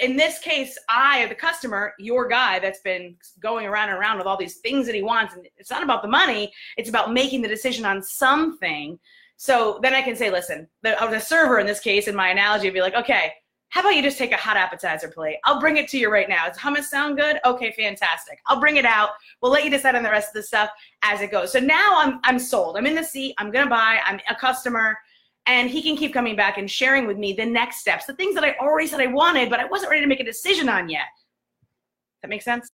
in 0.00 0.16
this 0.16 0.38
case, 0.38 0.78
I, 0.88 1.26
the 1.26 1.34
customer, 1.34 1.92
your 1.98 2.28
guy 2.28 2.58
that's 2.58 2.80
been 2.80 3.16
going 3.40 3.66
around 3.66 3.88
and 3.88 3.98
around 3.98 4.18
with 4.18 4.26
all 4.26 4.36
these 4.36 4.58
things 4.58 4.86
that 4.86 4.94
he 4.94 5.02
wants, 5.02 5.34
and 5.34 5.46
it's 5.56 5.70
not 5.70 5.82
about 5.82 6.02
the 6.02 6.08
money, 6.08 6.52
it's 6.76 6.88
about 6.88 7.12
making 7.12 7.42
the 7.42 7.48
decision 7.48 7.84
on 7.84 8.02
something. 8.02 8.98
So 9.42 9.80
then 9.82 9.92
I 9.92 10.02
can 10.02 10.14
say, 10.14 10.30
listen, 10.30 10.68
the, 10.82 10.96
the 11.10 11.18
server 11.18 11.58
in 11.58 11.66
this 11.66 11.80
case, 11.80 12.06
in 12.06 12.14
my 12.14 12.28
analogy, 12.28 12.68
would 12.68 12.74
be 12.74 12.80
like, 12.80 12.94
okay, 12.94 13.32
how 13.70 13.80
about 13.80 13.96
you 13.96 14.00
just 14.00 14.16
take 14.16 14.30
a 14.30 14.36
hot 14.36 14.56
appetizer 14.56 15.08
plate? 15.08 15.38
I'll 15.44 15.58
bring 15.58 15.78
it 15.78 15.88
to 15.88 15.98
you 15.98 16.12
right 16.12 16.28
now. 16.28 16.46
Does 16.46 16.58
hummus 16.58 16.84
sound 16.84 17.16
good? 17.16 17.40
Okay, 17.44 17.72
fantastic. 17.72 18.38
I'll 18.46 18.60
bring 18.60 18.76
it 18.76 18.84
out. 18.84 19.10
We'll 19.40 19.50
let 19.50 19.64
you 19.64 19.70
decide 19.70 19.96
on 19.96 20.04
the 20.04 20.10
rest 20.10 20.28
of 20.28 20.34
the 20.34 20.44
stuff 20.44 20.70
as 21.02 21.22
it 21.22 21.32
goes. 21.32 21.50
So 21.50 21.58
now 21.58 21.98
I'm 21.98 22.20
I'm 22.22 22.38
sold. 22.38 22.76
I'm 22.76 22.86
in 22.86 22.94
the 22.94 23.02
seat. 23.02 23.34
I'm 23.38 23.50
gonna 23.50 23.68
buy. 23.68 23.98
I'm 24.04 24.20
a 24.30 24.34
customer 24.36 24.96
and 25.46 25.68
he 25.68 25.82
can 25.82 25.96
keep 25.96 26.14
coming 26.14 26.36
back 26.36 26.56
and 26.56 26.70
sharing 26.70 27.08
with 27.08 27.18
me 27.18 27.32
the 27.32 27.44
next 27.44 27.78
steps, 27.78 28.06
the 28.06 28.14
things 28.14 28.36
that 28.36 28.44
I 28.44 28.54
already 28.60 28.86
said 28.86 29.00
I 29.00 29.08
wanted, 29.08 29.50
but 29.50 29.58
I 29.58 29.64
wasn't 29.64 29.90
ready 29.90 30.02
to 30.02 30.06
make 30.06 30.20
a 30.20 30.24
decision 30.24 30.68
on 30.68 30.88
yet. 30.88 31.08
That 32.22 32.28
makes 32.28 32.44
sense? 32.44 32.70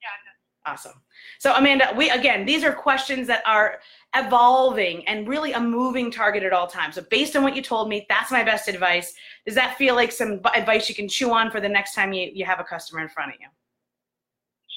Yeah. 0.00 0.72
Awesome. 0.72 0.94
So 1.38 1.54
Amanda, 1.54 1.92
we 1.96 2.08
again, 2.10 2.46
these 2.46 2.64
are 2.64 2.72
questions 2.72 3.26
that 3.26 3.42
are 3.46 3.80
evolving 4.14 5.06
and 5.06 5.28
really 5.28 5.52
a 5.52 5.60
moving 5.60 6.10
target 6.10 6.42
at 6.42 6.52
all 6.52 6.66
times. 6.66 6.94
So 6.94 7.02
based 7.10 7.36
on 7.36 7.42
what 7.42 7.54
you 7.54 7.62
told 7.62 7.88
me, 7.88 8.06
that's 8.08 8.30
my 8.30 8.42
best 8.42 8.68
advice. 8.68 9.14
Does 9.44 9.54
that 9.54 9.76
feel 9.76 9.94
like 9.94 10.12
some 10.12 10.40
advice 10.54 10.88
you 10.88 10.94
can 10.94 11.08
chew 11.08 11.32
on 11.32 11.50
for 11.50 11.60
the 11.60 11.68
next 11.68 11.94
time 11.94 12.12
you, 12.12 12.30
you 12.32 12.44
have 12.44 12.60
a 12.60 12.64
customer 12.64 13.00
in 13.00 13.08
front 13.08 13.34
of 13.34 13.40
you? 13.40 13.46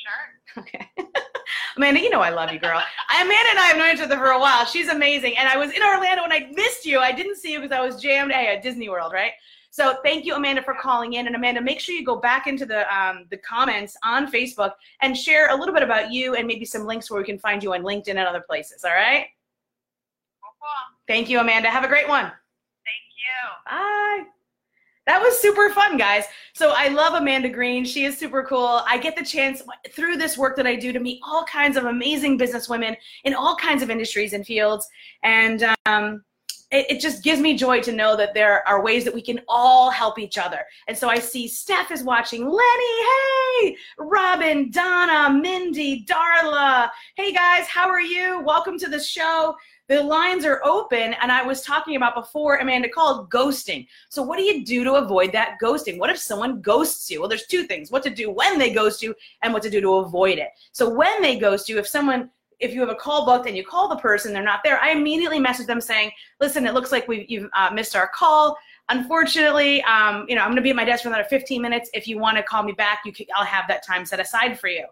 Sure. 0.03 0.63
Okay. 0.63 0.89
Amanda, 1.77 2.01
you 2.01 2.09
know 2.09 2.19
I 2.19 2.29
love 2.29 2.51
you, 2.51 2.59
girl. 2.59 2.81
Amanda 3.21 3.49
and 3.49 3.59
I 3.59 3.67
have 3.67 3.77
known 3.77 3.93
each 3.93 4.01
other 4.01 4.17
for 4.17 4.31
a 4.31 4.39
while. 4.39 4.65
She's 4.65 4.89
amazing. 4.89 5.37
And 5.37 5.47
I 5.47 5.57
was 5.57 5.71
in 5.71 5.81
Orlando 5.81 6.23
and 6.23 6.33
I 6.33 6.51
missed 6.53 6.85
you. 6.85 6.99
I 6.99 7.11
didn't 7.11 7.37
see 7.37 7.53
you 7.53 7.61
because 7.61 7.75
I 7.75 7.81
was 7.81 8.01
jammed 8.01 8.31
hey, 8.31 8.53
at 8.53 8.61
Disney 8.61 8.89
World, 8.89 9.13
right? 9.13 9.31
So 9.71 9.95
thank 10.03 10.25
you, 10.25 10.35
Amanda, 10.35 10.61
for 10.61 10.73
calling 10.73 11.13
in. 11.13 11.27
And 11.27 11.35
Amanda, 11.35 11.61
make 11.61 11.79
sure 11.79 11.95
you 11.95 12.05
go 12.05 12.17
back 12.17 12.45
into 12.45 12.65
the 12.65 12.93
um, 12.93 13.25
the 13.31 13.37
comments 13.37 13.95
on 14.03 14.29
Facebook 14.29 14.73
and 15.01 15.17
share 15.17 15.49
a 15.49 15.55
little 15.55 15.73
bit 15.73 15.81
about 15.81 16.11
you 16.11 16.35
and 16.35 16.45
maybe 16.45 16.65
some 16.65 16.85
links 16.85 17.09
where 17.09 17.19
we 17.19 17.25
can 17.25 17.39
find 17.39 17.63
you 17.63 17.73
on 17.73 17.81
LinkedIn 17.81 18.09
and 18.09 18.19
other 18.19 18.41
places. 18.41 18.83
All 18.83 18.91
right? 18.91 19.27
Thank 21.07 21.29
you, 21.29 21.39
Amanda. 21.39 21.69
Have 21.69 21.83
a 21.83 21.87
great 21.87 22.07
one. 22.07 22.25
Thank 22.25 23.07
you. 23.17 23.71
Bye. 23.77 24.29
That 25.07 25.19
was 25.21 25.39
super 25.39 25.69
fun, 25.71 25.97
guys. 25.97 26.25
So 26.53 26.73
I 26.75 26.89
love 26.89 27.15
Amanda 27.15 27.49
Green. 27.49 27.83
She 27.85 28.05
is 28.05 28.17
super 28.17 28.43
cool. 28.43 28.81
I 28.85 28.97
get 28.97 29.15
the 29.15 29.25
chance 29.25 29.63
through 29.89 30.17
this 30.17 30.37
work 30.37 30.55
that 30.57 30.67
I 30.67 30.75
do 30.75 30.93
to 30.93 30.99
meet 30.99 31.19
all 31.23 31.43
kinds 31.45 31.75
of 31.75 31.85
amazing 31.85 32.37
business 32.37 32.69
women 32.69 32.95
in 33.23 33.33
all 33.33 33.55
kinds 33.55 33.81
of 33.81 33.89
industries 33.89 34.33
and 34.33 34.45
fields. 34.45 34.87
And 35.23 35.65
um, 35.85 36.23
it, 36.71 36.99
just 36.99 37.23
gives 37.23 37.41
me 37.41 37.57
joy 37.57 37.81
to 37.81 37.91
know 37.91 38.15
that 38.15 38.33
there 38.33 38.67
are 38.67 38.83
ways 38.83 39.03
that 39.03 39.13
we 39.13 39.21
can 39.21 39.41
all 39.47 39.89
help 39.89 40.17
each 40.17 40.37
other. 40.37 40.59
And 40.87 40.97
so 40.97 41.09
I 41.09 41.19
see 41.19 41.47
Steph 41.47 41.91
is 41.91 42.03
watching. 42.03 42.45
Lenny, 42.45 43.03
hey! 43.61 43.75
Robin, 43.97 44.71
Donna, 44.71 45.33
Mindy, 45.33 46.05
Darla. 46.05 46.89
Hey, 47.15 47.33
guys, 47.33 47.67
how 47.67 47.89
are 47.89 48.01
you? 48.01 48.41
Welcome 48.41 48.77
to 48.79 48.87
the 48.87 48.99
show 48.99 49.55
the 49.91 50.01
lines 50.01 50.45
are 50.45 50.61
open 50.63 51.13
and 51.21 51.31
i 51.31 51.43
was 51.43 51.63
talking 51.63 51.97
about 51.97 52.15
before 52.15 52.57
amanda 52.57 52.87
called 52.87 53.29
ghosting 53.29 53.85
so 54.09 54.21
what 54.21 54.37
do 54.37 54.43
you 54.43 54.63
do 54.63 54.85
to 54.85 54.93
avoid 54.93 55.33
that 55.33 55.57
ghosting 55.61 55.97
what 55.97 56.09
if 56.09 56.17
someone 56.17 56.61
ghosts 56.61 57.11
you 57.11 57.19
well 57.19 57.27
there's 57.27 57.47
two 57.47 57.63
things 57.63 57.91
what 57.91 58.01
to 58.01 58.09
do 58.09 58.31
when 58.31 58.57
they 58.57 58.71
ghost 58.71 59.03
you 59.03 59.13
and 59.41 59.51
what 59.51 59.61
to 59.61 59.69
do 59.69 59.81
to 59.81 59.95
avoid 59.95 60.37
it 60.37 60.49
so 60.71 60.89
when 60.89 61.21
they 61.21 61.37
ghost 61.37 61.67
you 61.67 61.77
if 61.77 61.85
someone 61.85 62.29
if 62.61 62.73
you 62.73 62.79
have 62.79 62.89
a 62.89 62.95
call 62.95 63.25
booked 63.25 63.47
and 63.47 63.57
you 63.57 63.65
call 63.65 63.87
the 63.87 63.95
person 63.97 64.33
they're 64.33 64.43
not 64.43 64.61
there 64.63 64.79
i 64.79 64.91
immediately 64.91 65.39
message 65.39 65.67
them 65.67 65.81
saying 65.81 66.11
listen 66.39 66.65
it 66.65 66.73
looks 66.73 66.91
like 66.91 67.07
we've 67.07 67.29
you've 67.29 67.49
uh, 67.53 67.69
missed 67.73 67.95
our 67.95 68.07
call 68.07 68.57
unfortunately 68.89 69.81
um, 69.83 70.25
you 70.29 70.35
know 70.35 70.41
i'm 70.41 70.49
going 70.49 70.55
to 70.55 70.61
be 70.61 70.69
at 70.69 70.75
my 70.75 70.85
desk 70.85 71.03
for 71.03 71.09
another 71.09 71.25
15 71.25 71.61
minutes 71.61 71.89
if 71.93 72.07
you 72.07 72.17
want 72.17 72.37
to 72.37 72.43
call 72.43 72.63
me 72.63 72.71
back 72.71 73.01
you 73.05 73.11
can, 73.11 73.25
i'll 73.35 73.45
have 73.45 73.67
that 73.67 73.85
time 73.85 74.05
set 74.05 74.19
aside 74.19 74.59
for 74.59 74.67
you 74.67 74.85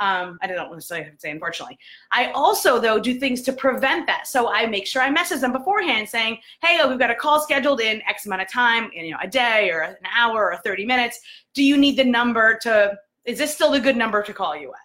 um, 0.00 0.38
I 0.42 0.48
don't 0.48 0.72
necessarily 0.72 1.04
have 1.04 1.14
to 1.14 1.20
say, 1.20 1.30
unfortunately. 1.30 1.78
I 2.10 2.32
also, 2.32 2.80
though, 2.80 2.98
do 2.98 3.20
things 3.20 3.40
to 3.42 3.52
prevent 3.52 4.06
that. 4.08 4.26
So 4.26 4.52
I 4.52 4.66
make 4.66 4.86
sure 4.86 5.00
I 5.00 5.10
message 5.10 5.40
them 5.40 5.52
beforehand 5.52 6.08
saying, 6.08 6.38
hey, 6.60 6.80
oh, 6.82 6.88
we've 6.88 6.98
got 6.98 7.10
a 7.10 7.14
call 7.14 7.40
scheduled 7.40 7.80
in 7.80 8.02
X 8.08 8.26
amount 8.26 8.42
of 8.42 8.50
time, 8.50 8.90
in, 8.94 9.04
you 9.04 9.12
know, 9.12 9.18
a 9.22 9.28
day 9.28 9.70
or 9.70 9.82
an 9.82 9.96
hour 10.16 10.52
or 10.52 10.56
30 10.64 10.86
minutes. 10.86 11.20
Do 11.54 11.62
you 11.62 11.76
need 11.76 11.96
the 11.96 12.04
number 12.04 12.58
to, 12.62 12.98
is 13.26 13.38
this 13.38 13.54
still 13.54 13.70
the 13.70 13.80
good 13.80 13.96
number 13.96 14.22
to 14.22 14.32
call 14.32 14.56
you 14.56 14.70
at? 14.70 14.81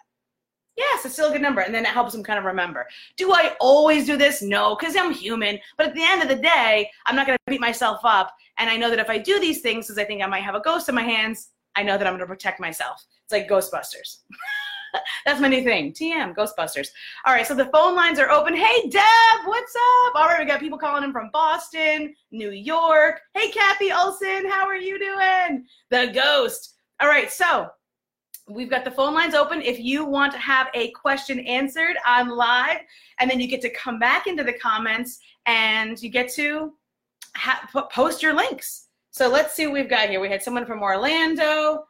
Yes, 0.78 1.04
it's 1.04 1.14
still 1.14 1.28
a 1.28 1.32
good 1.32 1.42
number. 1.42 1.60
And 1.60 1.74
then 1.74 1.84
it 1.84 1.88
helps 1.88 2.12
them 2.12 2.22
kind 2.22 2.38
of 2.38 2.44
remember. 2.44 2.86
Do 3.16 3.32
I 3.32 3.56
always 3.58 4.06
do 4.06 4.16
this? 4.16 4.42
No, 4.42 4.76
because 4.76 4.94
I'm 4.96 5.12
human. 5.12 5.58
But 5.76 5.88
at 5.88 5.94
the 5.94 6.04
end 6.04 6.22
of 6.22 6.28
the 6.28 6.36
day, 6.36 6.88
I'm 7.04 7.16
not 7.16 7.26
going 7.26 7.36
to 7.36 7.50
beat 7.50 7.60
myself 7.60 7.98
up. 8.04 8.32
And 8.58 8.70
I 8.70 8.76
know 8.76 8.88
that 8.88 9.00
if 9.00 9.10
I 9.10 9.18
do 9.18 9.40
these 9.40 9.60
things, 9.60 9.86
because 9.86 9.98
I 9.98 10.04
think 10.04 10.22
I 10.22 10.26
might 10.26 10.44
have 10.44 10.54
a 10.54 10.60
ghost 10.60 10.88
in 10.88 10.94
my 10.94 11.02
hands, 11.02 11.48
I 11.74 11.82
know 11.82 11.98
that 11.98 12.06
I'm 12.06 12.12
going 12.12 12.20
to 12.20 12.26
protect 12.26 12.60
myself. 12.60 13.04
It's 13.24 13.32
like 13.32 13.48
Ghostbusters. 13.48 14.18
That's 15.26 15.40
my 15.40 15.48
new 15.48 15.64
thing. 15.64 15.92
TM, 15.92 16.36
Ghostbusters. 16.36 16.88
All 17.26 17.34
right, 17.34 17.46
so 17.46 17.56
the 17.56 17.66
phone 17.66 17.96
lines 17.96 18.20
are 18.20 18.30
open. 18.30 18.54
Hey, 18.54 18.88
Deb, 18.88 19.46
what's 19.46 19.74
up? 20.06 20.14
All 20.14 20.26
right, 20.26 20.38
we 20.38 20.44
got 20.44 20.60
people 20.60 20.78
calling 20.78 21.02
in 21.02 21.12
from 21.12 21.28
Boston, 21.32 22.14
New 22.30 22.52
York. 22.52 23.20
Hey, 23.34 23.50
Kathy 23.50 23.90
Olson, 23.90 24.48
how 24.48 24.64
are 24.66 24.76
you 24.76 24.96
doing? 24.98 25.66
The 25.90 26.12
ghost. 26.14 26.76
All 27.00 27.08
right, 27.08 27.30
so 27.32 27.68
we've 28.48 28.70
got 28.70 28.84
the 28.84 28.90
phone 28.90 29.14
lines 29.14 29.34
open 29.34 29.62
if 29.62 29.78
you 29.78 30.04
want 30.04 30.32
to 30.32 30.38
have 30.38 30.68
a 30.74 30.90
question 30.92 31.40
answered 31.40 31.96
on 32.06 32.30
live, 32.30 32.80
and 33.20 33.30
then 33.30 33.40
you 33.40 33.46
get 33.46 33.60
to 33.62 33.70
come 33.70 33.98
back 33.98 34.26
into 34.26 34.44
the 34.44 34.52
comments 34.52 35.18
and 35.46 36.00
you 36.02 36.10
get 36.10 36.30
to 36.32 36.72
ha- 37.36 37.88
post 37.92 38.22
your 38.22 38.34
links. 38.34 38.88
So 39.10 39.28
let's 39.28 39.54
see 39.54 39.66
what 39.66 39.74
we've 39.74 39.90
got 39.90 40.10
here. 40.10 40.20
We 40.20 40.28
had 40.28 40.42
someone 40.42 40.66
from 40.66 40.82
Orlando. 40.82 41.84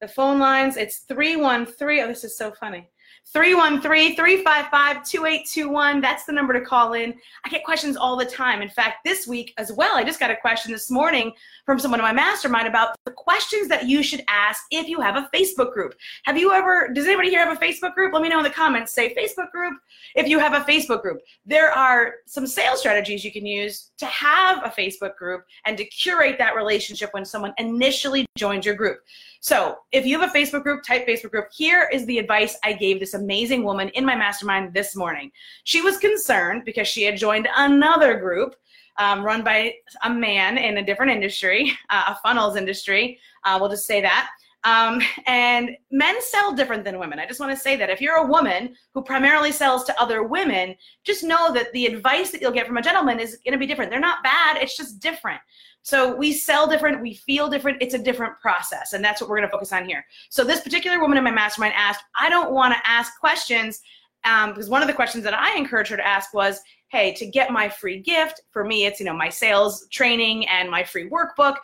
The 0.00 0.08
phone 0.08 0.38
lines, 0.38 0.76
it's 0.76 1.00
313. 1.08 2.00
Oh, 2.00 2.08
this 2.08 2.24
is 2.24 2.36
so 2.36 2.50
funny. 2.52 2.88
313-355-2821. 3.34 6.02
That's 6.02 6.26
the 6.26 6.32
number 6.32 6.52
to 6.52 6.60
call 6.60 6.92
in. 6.92 7.14
I 7.44 7.48
get 7.48 7.64
questions 7.64 7.96
all 7.96 8.16
the 8.16 8.26
time. 8.26 8.60
In 8.60 8.68
fact, 8.68 9.04
this 9.04 9.26
week 9.26 9.54
as 9.56 9.72
well, 9.72 9.96
I 9.96 10.04
just 10.04 10.20
got 10.20 10.30
a 10.30 10.36
question 10.36 10.70
this 10.70 10.90
morning 10.90 11.32
from 11.64 11.78
someone 11.78 11.98
in 11.98 12.04
my 12.04 12.12
mastermind 12.12 12.68
about 12.68 12.94
the 13.06 13.12
questions 13.12 13.68
that 13.68 13.86
you 13.86 14.02
should 14.02 14.22
ask 14.28 14.64
if 14.70 14.86
you 14.86 15.00
have 15.00 15.16
a 15.16 15.30
Facebook 15.34 15.72
group. 15.72 15.94
Have 16.24 16.36
you 16.36 16.52
ever, 16.52 16.90
does 16.92 17.06
anybody 17.06 17.30
here 17.30 17.42
have 17.42 17.56
a 17.56 17.60
Facebook 17.60 17.94
group? 17.94 18.12
Let 18.12 18.20
me 18.22 18.28
know 18.28 18.36
in 18.38 18.44
the 18.44 18.50
comments. 18.50 18.92
Say 18.92 19.14
Facebook 19.14 19.50
group 19.50 19.78
if 20.14 20.28
you 20.28 20.38
have 20.38 20.52
a 20.52 20.60
Facebook 20.70 21.00
group. 21.00 21.22
There 21.46 21.72
are 21.72 22.16
some 22.26 22.46
sales 22.46 22.80
strategies 22.80 23.24
you 23.24 23.32
can 23.32 23.46
use 23.46 23.92
to 23.96 24.04
have 24.06 24.62
a 24.62 24.68
Facebook 24.68 25.16
group 25.16 25.46
and 25.64 25.78
to 25.78 25.86
curate 25.86 26.36
that 26.38 26.54
relationship 26.54 27.14
when 27.14 27.24
someone 27.24 27.54
initially 27.56 28.26
joins 28.36 28.66
your 28.66 28.74
group. 28.74 28.98
So 29.40 29.78
if 29.90 30.04
you 30.06 30.20
have 30.20 30.30
a 30.30 30.32
Facebook 30.32 30.62
group, 30.62 30.84
type 30.84 31.04
Facebook 31.06 31.32
group. 31.32 31.46
Here 31.52 31.88
is 31.92 32.06
the 32.06 32.18
advice 32.18 32.56
I 32.62 32.74
gave 32.74 33.00
this 33.00 33.11
amazing 33.14 33.64
woman 33.64 33.88
in 33.90 34.04
my 34.04 34.16
mastermind 34.16 34.74
this 34.74 34.96
morning. 34.96 35.30
She 35.64 35.80
was 35.80 35.98
concerned 35.98 36.62
because 36.64 36.88
she 36.88 37.02
had 37.02 37.16
joined 37.16 37.48
another 37.56 38.18
group 38.18 38.54
um, 38.98 39.24
run 39.24 39.42
by 39.42 39.74
a 40.04 40.10
man 40.10 40.58
in 40.58 40.78
a 40.78 40.84
different 40.84 41.12
industry, 41.12 41.72
uh, 41.90 42.04
a 42.08 42.18
funnels 42.22 42.56
industry. 42.56 43.18
Uh, 43.44 43.58
we'll 43.60 43.70
just 43.70 43.86
say 43.86 44.00
that. 44.00 44.30
Um, 44.64 45.02
and 45.26 45.70
men 45.90 46.22
sell 46.22 46.54
different 46.54 46.84
than 46.84 46.98
women. 46.98 47.18
I 47.18 47.26
just 47.26 47.40
want 47.40 47.50
to 47.50 47.56
say 47.56 47.76
that 47.76 47.90
if 47.90 48.00
you're 48.00 48.16
a 48.16 48.26
woman 48.26 48.76
who 48.94 49.02
primarily 49.02 49.50
sells 49.50 49.82
to 49.84 50.00
other 50.00 50.22
women, 50.22 50.76
just 51.02 51.24
know 51.24 51.52
that 51.52 51.72
the 51.72 51.86
advice 51.86 52.30
that 52.30 52.40
you'll 52.40 52.52
get 52.52 52.68
from 52.68 52.76
a 52.76 52.82
gentleman 52.82 53.18
is 53.18 53.38
going 53.44 53.52
to 53.52 53.58
be 53.58 53.66
different. 53.66 53.90
They're 53.90 53.98
not 53.98 54.22
bad, 54.22 54.58
it's 54.58 54.76
just 54.76 55.00
different. 55.00 55.40
So 55.82 56.14
we 56.14 56.32
sell 56.32 56.68
different, 56.68 57.02
we 57.02 57.14
feel 57.14 57.48
different. 57.48 57.82
It's 57.82 57.94
a 57.94 57.98
different 57.98 58.38
process, 58.40 58.92
and 58.92 59.04
that's 59.04 59.20
what 59.20 59.28
we're 59.28 59.38
going 59.38 59.48
to 59.48 59.52
focus 59.52 59.72
on 59.72 59.84
here. 59.84 60.04
So 60.30 60.44
this 60.44 60.60
particular 60.60 61.00
woman 61.00 61.18
in 61.18 61.24
my 61.24 61.32
mastermind 61.32 61.74
asked, 61.76 62.04
I 62.18 62.28
don't 62.28 62.52
want 62.52 62.72
to 62.72 62.88
ask 62.88 63.18
questions 63.18 63.80
um, 64.24 64.50
because 64.50 64.70
one 64.70 64.82
of 64.82 64.86
the 64.86 64.94
questions 64.94 65.24
that 65.24 65.34
I 65.34 65.56
encouraged 65.56 65.90
her 65.90 65.96
to 65.96 66.06
ask 66.06 66.32
was, 66.32 66.60
hey, 66.88 67.12
to 67.14 67.26
get 67.26 67.50
my 67.50 67.68
free 67.68 67.98
gift, 67.98 68.42
for 68.52 68.64
me, 68.64 68.86
it's 68.86 69.00
you 69.00 69.06
know 69.06 69.14
my 69.14 69.28
sales 69.28 69.88
training 69.90 70.46
and 70.48 70.70
my 70.70 70.84
free 70.84 71.10
workbook. 71.10 71.56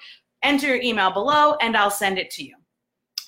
Enter 0.43 0.69
your 0.69 0.83
email 0.83 1.13
below, 1.13 1.55
and 1.61 1.77
I'll 1.77 1.91
send 1.91 2.19
it 2.19 2.31
to 2.33 2.45
you. 2.45 2.57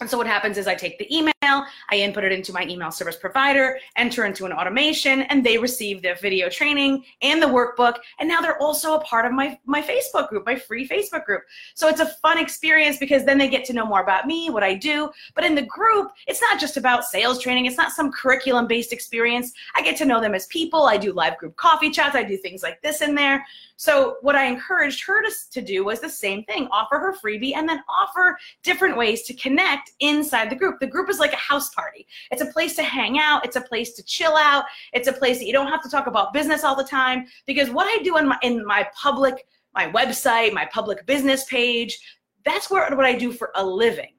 And 0.00 0.09
so 0.09 0.16
what 0.16 0.26
happens 0.26 0.57
is 0.57 0.66
I 0.66 0.75
take 0.75 0.99
the 0.99 1.14
email, 1.14 1.35
I 1.42 1.66
input 1.92 2.25
it 2.25 2.33
into 2.33 2.54
my 2.54 2.64
email 2.64 2.90
service 2.90 3.16
provider, 3.16 3.78
enter 3.97 4.25
into 4.25 4.47
an 4.47 4.52
automation, 4.52 5.23
and 5.23 5.45
they 5.45 5.59
receive 5.59 6.00
the 6.00 6.14
video 6.23 6.49
training 6.49 7.04
and 7.21 7.42
the 7.42 7.47
workbook. 7.47 7.97
And 8.19 8.26
now 8.26 8.40
they're 8.40 8.61
also 8.62 8.95
a 8.95 9.00
part 9.00 9.26
of 9.26 9.33
my, 9.33 9.59
my 9.66 9.83
Facebook 9.83 10.30
group, 10.30 10.47
my 10.47 10.57
free 10.57 10.88
Facebook 10.88 11.26
group. 11.26 11.42
So 11.75 11.87
it's 11.87 12.00
a 12.00 12.07
fun 12.07 12.38
experience 12.38 12.97
because 12.97 13.26
then 13.26 13.37
they 13.37 13.49
get 13.49 13.66
to 13.66 13.75
know 13.75 13.85
more 13.85 14.00
about 14.00 14.26
me, 14.26 14.49
what 14.49 14.62
I 14.62 14.73
do. 14.73 15.11
But 15.35 15.45
in 15.45 15.54
the 15.54 15.66
group, 15.66 16.12
it's 16.26 16.40
not 16.40 16.59
just 16.59 16.78
about 16.78 17.04
sales 17.04 17.38
training. 17.38 17.66
It's 17.66 17.76
not 17.76 17.92
some 17.92 18.11
curriculum 18.11 18.66
based 18.66 18.95
experience. 18.95 19.52
I 19.75 19.83
get 19.83 19.99
to 19.99 20.07
know 20.07 20.23
them 20.23 20.35
as 20.35 20.47
people. 20.47 20.85
I 20.85 20.97
do 20.97 21.12
live 21.12 21.37
group 21.37 21.57
coffee 21.57 21.90
chats. 21.90 22.16
I 22.16 22.23
do 22.23 22.38
things 22.38 22.62
like 22.62 22.80
this 22.80 23.02
in 23.02 23.14
there. 23.14 23.45
So 23.76 24.16
what 24.21 24.37
I 24.37 24.45
encouraged 24.45 25.04
her 25.07 25.23
to, 25.23 25.30
to 25.52 25.62
do 25.62 25.85
was 25.85 26.00
the 26.00 26.09
same 26.09 26.45
thing, 26.45 26.69
offer 26.71 26.99
her 26.99 27.14
freebie 27.14 27.54
and 27.54 27.66
then 27.66 27.83
offer 27.88 28.38
different 28.62 28.95
ways 28.95 29.23
to 29.23 29.33
connect 29.33 29.90
inside 30.01 30.51
the 30.51 30.57
group. 30.57 30.81
The 30.81 30.87
group 30.87 31.11
is 31.11 31.19
like 31.19 31.33
a 31.33 31.37
house 31.37 31.75
party. 31.75 32.07
It's 32.31 32.43
a 32.43 32.47
place 32.47 32.77
to 32.77 32.83
hang 32.83 33.19
out. 33.19 33.45
It's 33.45 33.57
a 33.57 33.61
place 33.61 33.93
to 33.95 34.03
chill 34.03 34.37
out. 34.37 34.65
It's 34.93 35.09
a 35.09 35.13
place 35.13 35.39
that 35.39 35.47
you 35.47 35.53
don't 35.53 35.69
have 35.69 35.83
to 35.83 35.91
talk 35.91 36.07
about 36.07 36.33
business 36.33 36.65
all 36.65 36.77
the 36.77 36.85
time 36.85 37.27
because 37.47 37.71
what 37.71 37.87
I 37.87 38.03
do 38.03 38.17
in 38.17 38.29
my, 38.29 38.39
in 38.43 38.65
my 38.65 38.89
public, 38.95 39.47
my 39.75 39.91
website, 39.91 40.53
my 40.53 40.67
public 40.67 41.05
business 41.07 41.45
page, 41.45 41.99
that's 42.45 42.71
where, 42.71 42.95
what 42.97 43.07
I 43.07 43.17
do 43.17 43.33
for 43.33 43.53
a 43.57 43.65
living. 43.65 44.15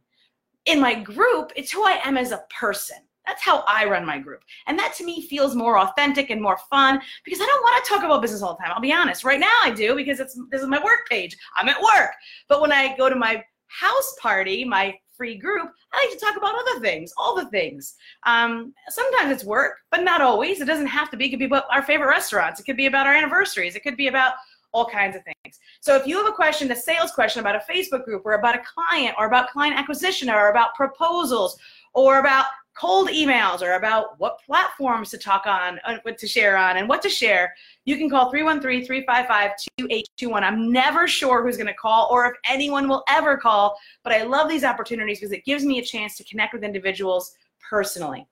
In 0.66 0.80
my 0.80 0.94
group, 0.94 1.52
it's 1.56 1.72
who 1.72 1.84
I 1.84 2.00
am 2.04 2.18
as 2.18 2.32
a 2.32 2.44
person. 2.50 2.98
That's 3.26 3.44
how 3.44 3.64
I 3.68 3.86
run 3.86 4.06
my 4.06 4.20
group. 4.20 4.44
And 4.68 4.78
that 4.80 4.94
to 4.96 5.06
me 5.06 5.28
feels 5.28 5.56
more 5.56 5.80
authentic 5.80 6.30
and 6.30 6.42
more 6.42 6.58
fun 6.70 7.02
because 7.24 7.40
I 7.40 7.46
don't 7.46 7.62
want 7.62 7.84
to 7.84 7.90
talk 7.90 8.04
about 8.04 8.22
business 8.22 8.42
all 8.42 8.56
the 8.56 8.64
time. 8.64 8.74
I'll 8.74 8.82
be 8.82 8.94
honest. 8.94 9.24
Right 9.24 9.40
now 9.40 9.58
I 9.64 9.72
do 9.72 9.96
because 9.96 10.20
it's 10.20 10.38
this 10.50 10.62
is 10.62 10.68
my 10.68 10.84
work 10.84 11.08
page. 11.10 11.38
I'm 11.56 11.70
at 11.70 11.82
work. 11.82 12.12
But 12.48 12.62
when 12.62 12.72
I 12.72 12.96
go 12.98 13.10
to 13.10 13.16
my 13.16 13.44
house 13.68 14.16
party, 14.20 14.66
my 14.66 14.96
free 15.16 15.38
group, 15.38 15.72
I 15.94 16.08
like 16.08 16.18
to 16.18 16.26
talk 16.26 16.38
about 16.38 16.56
other 16.56 16.80
things, 16.80 17.14
all 17.18 17.36
the 17.36 17.50
things. 17.50 17.96
Um, 18.26 18.74
sometimes 18.90 19.32
it's 19.32 19.44
work, 19.44 19.78
but 19.92 20.04
not 20.04 20.22
always. 20.22 20.62
It 20.62 20.66
doesn't 20.66 20.88
have 20.88 21.10
to 21.12 21.18
be. 21.18 21.26
It 21.26 21.30
could 21.30 21.40
be 21.40 21.46
about 21.46 21.66
our 21.72 21.84
favorite 21.84 22.08
restaurants. 22.08 22.60
It 22.60 22.64
could 22.64 22.78
be 22.78 22.88
about 22.88 23.08
our 23.08 23.14
anniversaries. 23.14 23.76
It 23.76 23.84
could 23.84 23.98
be 23.98 24.08
about 24.08 24.34
all 24.74 24.86
kinds 24.86 25.16
of 25.16 25.24
things. 25.24 25.60
So 25.82 25.96
if 25.96 26.08
you 26.08 26.18
have 26.18 26.28
a 26.28 26.36
question, 26.36 26.72
a 26.72 26.76
sales 26.76 27.12
question 27.12 27.42
about 27.42 27.56
a 27.56 27.72
Facebook 27.72 28.06
group 28.06 28.26
or 28.26 28.34
about 28.34 28.56
a 28.56 28.62
client 28.62 29.16
or 29.18 29.26
about 29.26 29.50
client 29.50 29.78
acquisition 29.78 30.30
or 30.30 30.50
about 30.50 30.76
proposals 30.76 31.58
or 31.94 32.20
about 32.20 32.46
cold 32.74 33.10
emails 33.10 33.62
or 33.62 33.74
about 33.74 34.20
what 34.20 34.40
platforms 34.46 35.10
to 35.12 35.18
talk 35.18 35.46
on, 35.46 35.80
uh, 35.86 35.98
what 36.04 36.18
to 36.18 36.28
share 36.28 36.58
on, 36.58 36.78
and 36.78 36.88
what 36.88 37.02
to 37.02 37.10
share, 37.10 37.54
you 37.86 37.98
can 37.98 38.10
call 38.10 38.32
313 38.32 38.86
355 38.86 39.52
2821. 39.80 40.44
I'm 40.44 40.72
never 40.72 41.08
sure 41.08 41.44
who's 41.44 41.58
going 41.58 41.68
to 41.68 41.74
call 41.74 42.08
or 42.12 42.26
if 42.26 42.34
anyone 42.50 42.88
will 42.88 43.04
ever 43.10 43.38
call, 43.38 43.78
but 44.04 44.14
I 44.14 44.24
love 44.24 44.50
these 44.50 44.64
opportunities 44.64 45.20
because 45.20 45.34
it 45.34 45.44
gives 45.46 45.66
me 45.66 45.80
a 45.80 45.84
chance 45.84 46.16
to 46.18 46.24
connect 46.24 46.54
with 46.54 46.64
individuals 46.64 47.36
personally. 47.70 48.26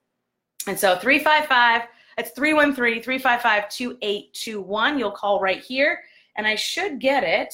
And 0.67 0.79
so 0.79 0.97
355, 0.97 1.83
it's 2.17 2.31
313 2.31 3.01
355 3.01 3.69
2821. 3.69 4.99
You'll 4.99 5.11
call 5.11 5.39
right 5.39 5.61
here, 5.61 5.99
and 6.37 6.45
I 6.47 6.55
should 6.55 6.99
get 6.99 7.23
it. 7.23 7.53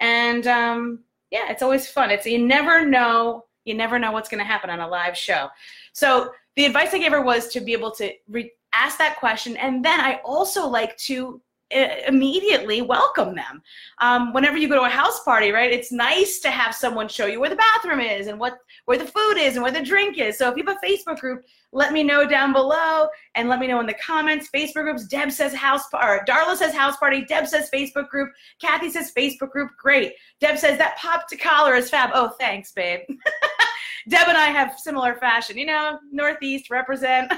And 0.00 0.46
um, 0.46 1.00
yeah, 1.30 1.50
it's 1.50 1.62
always 1.62 1.88
fun. 1.88 2.10
It's 2.10 2.26
you 2.26 2.38
never 2.38 2.84
know 2.84 3.44
you 3.64 3.74
never 3.74 3.98
know 3.98 4.12
what's 4.12 4.28
going 4.28 4.38
to 4.38 4.44
happen 4.44 4.70
on 4.70 4.80
a 4.80 4.88
live 4.88 5.16
show. 5.16 5.48
So 5.92 6.32
the 6.56 6.64
advice 6.64 6.92
I 6.92 6.98
gave 6.98 7.12
her 7.12 7.22
was 7.22 7.48
to 7.48 7.60
be 7.60 7.72
able 7.72 7.90
to 7.92 8.12
re- 8.28 8.52
ask 8.72 8.98
that 8.98 9.18
question, 9.18 9.56
and 9.56 9.84
then 9.84 10.00
I 10.00 10.20
also 10.24 10.66
like 10.66 10.96
to 10.98 11.40
immediately 11.70 12.82
welcome 12.82 13.34
them. 13.34 13.62
Um, 14.00 14.32
whenever 14.32 14.56
you 14.56 14.68
go 14.68 14.74
to 14.74 14.82
a 14.82 14.88
house 14.88 15.22
party, 15.22 15.52
right? 15.52 15.70
It's 15.70 15.92
nice 15.92 16.40
to 16.40 16.50
have 16.50 16.74
someone 16.74 17.08
show 17.08 17.26
you 17.26 17.40
where 17.40 17.50
the 17.50 17.56
bathroom 17.56 18.00
is 18.00 18.26
and 18.26 18.38
what 18.38 18.58
where 18.86 18.98
the 18.98 19.06
food 19.06 19.36
is 19.36 19.54
and 19.54 19.62
where 19.62 19.72
the 19.72 19.82
drink 19.82 20.18
is. 20.18 20.36
So 20.36 20.50
if 20.50 20.56
you 20.56 20.64
have 20.66 20.76
a 20.82 20.86
Facebook 20.86 21.20
group, 21.20 21.44
let 21.72 21.92
me 21.92 22.02
know 22.02 22.26
down 22.26 22.52
below 22.52 23.08
and 23.34 23.48
let 23.48 23.60
me 23.60 23.68
know 23.68 23.80
in 23.80 23.86
the 23.86 23.94
comments. 23.94 24.48
Facebook 24.54 24.84
groups. 24.84 25.06
Deb 25.06 25.30
says 25.30 25.54
house 25.54 25.84
or 25.92 26.24
Darla 26.28 26.56
says 26.56 26.74
house 26.74 26.96
party. 26.96 27.24
Deb 27.24 27.46
says 27.46 27.70
Facebook 27.72 28.08
group. 28.08 28.30
Kathy 28.60 28.90
says 28.90 29.12
Facebook 29.16 29.50
group. 29.50 29.70
Great. 29.80 30.14
Deb 30.40 30.58
says 30.58 30.76
that 30.78 30.98
popped 30.98 31.38
collar 31.38 31.74
is 31.74 31.88
fab. 31.88 32.10
Oh, 32.14 32.32
thanks, 32.40 32.72
babe. 32.72 33.00
Deb 34.08 34.28
and 34.28 34.36
I 34.36 34.46
have 34.46 34.78
similar 34.78 35.14
fashion. 35.16 35.56
You 35.56 35.66
know, 35.66 35.98
Northeast 36.10 36.70
represent. 36.70 37.32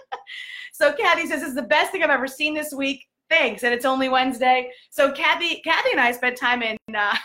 so 0.72 0.92
Kathy 0.94 1.26
says, 1.26 1.40
"This 1.40 1.50
is 1.50 1.54
the 1.54 1.62
best 1.62 1.92
thing 1.92 2.02
I've 2.02 2.10
ever 2.10 2.26
seen 2.26 2.54
this 2.54 2.72
week." 2.72 3.06
Thanks, 3.32 3.62
and 3.62 3.72
it's 3.72 3.86
only 3.86 4.10
Wednesday. 4.10 4.70
So 4.90 5.10
Kathy, 5.10 5.62
Kathy 5.64 5.92
and 5.92 6.00
I 6.00 6.12
spent 6.12 6.36
time 6.36 6.62
in 6.62 6.76
uh, 6.94 7.16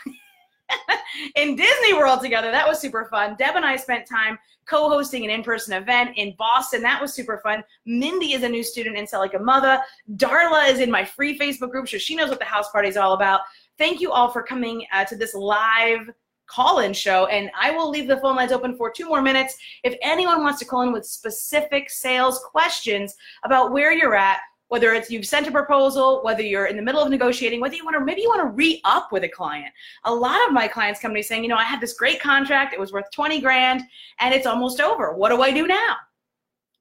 in 1.35 1.57
Disney 1.57 1.93
World 1.95 2.21
together. 2.21 2.49
That 2.49 2.65
was 2.65 2.79
super 2.79 3.09
fun. 3.11 3.35
Deb 3.37 3.57
and 3.57 3.65
I 3.65 3.75
spent 3.75 4.07
time 4.07 4.39
co-hosting 4.69 5.25
an 5.25 5.29
in-person 5.29 5.73
event 5.73 6.11
in 6.15 6.33
Boston. 6.37 6.81
That 6.81 7.01
was 7.01 7.13
super 7.13 7.41
fun. 7.43 7.61
Mindy 7.85 8.31
is 8.31 8.43
a 8.43 8.47
new 8.47 8.63
student 8.63 8.95
in 8.95 9.05
Like 9.11 9.39
Mother. 9.41 9.81
Darla 10.15 10.69
is 10.69 10.79
in 10.79 10.89
my 10.89 11.03
free 11.03 11.37
Facebook 11.37 11.71
group, 11.71 11.89
so 11.89 11.97
she 11.97 12.15
knows 12.15 12.29
what 12.29 12.39
the 12.39 12.45
house 12.45 12.71
party 12.71 12.87
is 12.87 12.95
all 12.95 13.11
about. 13.11 13.41
Thank 13.77 13.99
you 13.99 14.13
all 14.13 14.31
for 14.31 14.43
coming 14.43 14.85
uh, 14.93 15.03
to 15.05 15.17
this 15.17 15.33
live 15.33 16.09
call-in 16.45 16.93
show 16.93 17.25
and 17.25 17.51
i 17.59 17.71
will 17.71 17.89
leave 17.89 18.07
the 18.07 18.15
phone 18.21 18.37
lines 18.37 18.53
open 18.53 18.73
for 18.77 18.89
two 18.89 19.05
more 19.05 19.21
minutes 19.21 19.57
if 19.83 19.97
anyone 20.01 20.41
wants 20.41 20.57
to 20.57 20.63
call 20.63 20.83
in 20.83 20.93
with 20.93 21.05
specific 21.05 21.89
sales 21.89 22.39
questions 22.49 23.17
about 23.43 23.73
where 23.73 23.91
you're 23.91 24.15
at 24.15 24.39
whether 24.69 24.93
it's 24.93 25.09
you've 25.09 25.25
sent 25.25 25.47
a 25.47 25.51
proposal 25.51 26.21
whether 26.23 26.41
you're 26.41 26.65
in 26.65 26.75
the 26.75 26.81
middle 26.81 27.01
of 27.01 27.09
negotiating 27.09 27.59
whether 27.59 27.75
you 27.75 27.85
want 27.85 27.97
to 27.97 28.03
maybe 28.03 28.21
you 28.21 28.29
want 28.29 28.41
to 28.41 28.55
re-up 28.55 29.11
with 29.11 29.23
a 29.23 29.29
client 29.29 29.73
a 30.05 30.13
lot 30.13 30.39
of 30.47 30.53
my 30.53 30.67
clients 30.67 30.99
come 30.99 31.11
to 31.11 31.15
me 31.15 31.21
saying 31.21 31.43
you 31.43 31.49
know 31.49 31.55
i 31.55 31.63
had 31.63 31.81
this 31.81 31.93
great 31.93 32.21
contract 32.21 32.73
it 32.73 32.79
was 32.79 32.91
worth 32.91 33.09
20 33.11 33.41
grand 33.41 33.81
and 34.19 34.33
it's 34.33 34.45
almost 34.45 34.81
over 34.81 35.13
what 35.13 35.29
do 35.29 35.41
i 35.41 35.51
do 35.51 35.67
now 35.67 35.95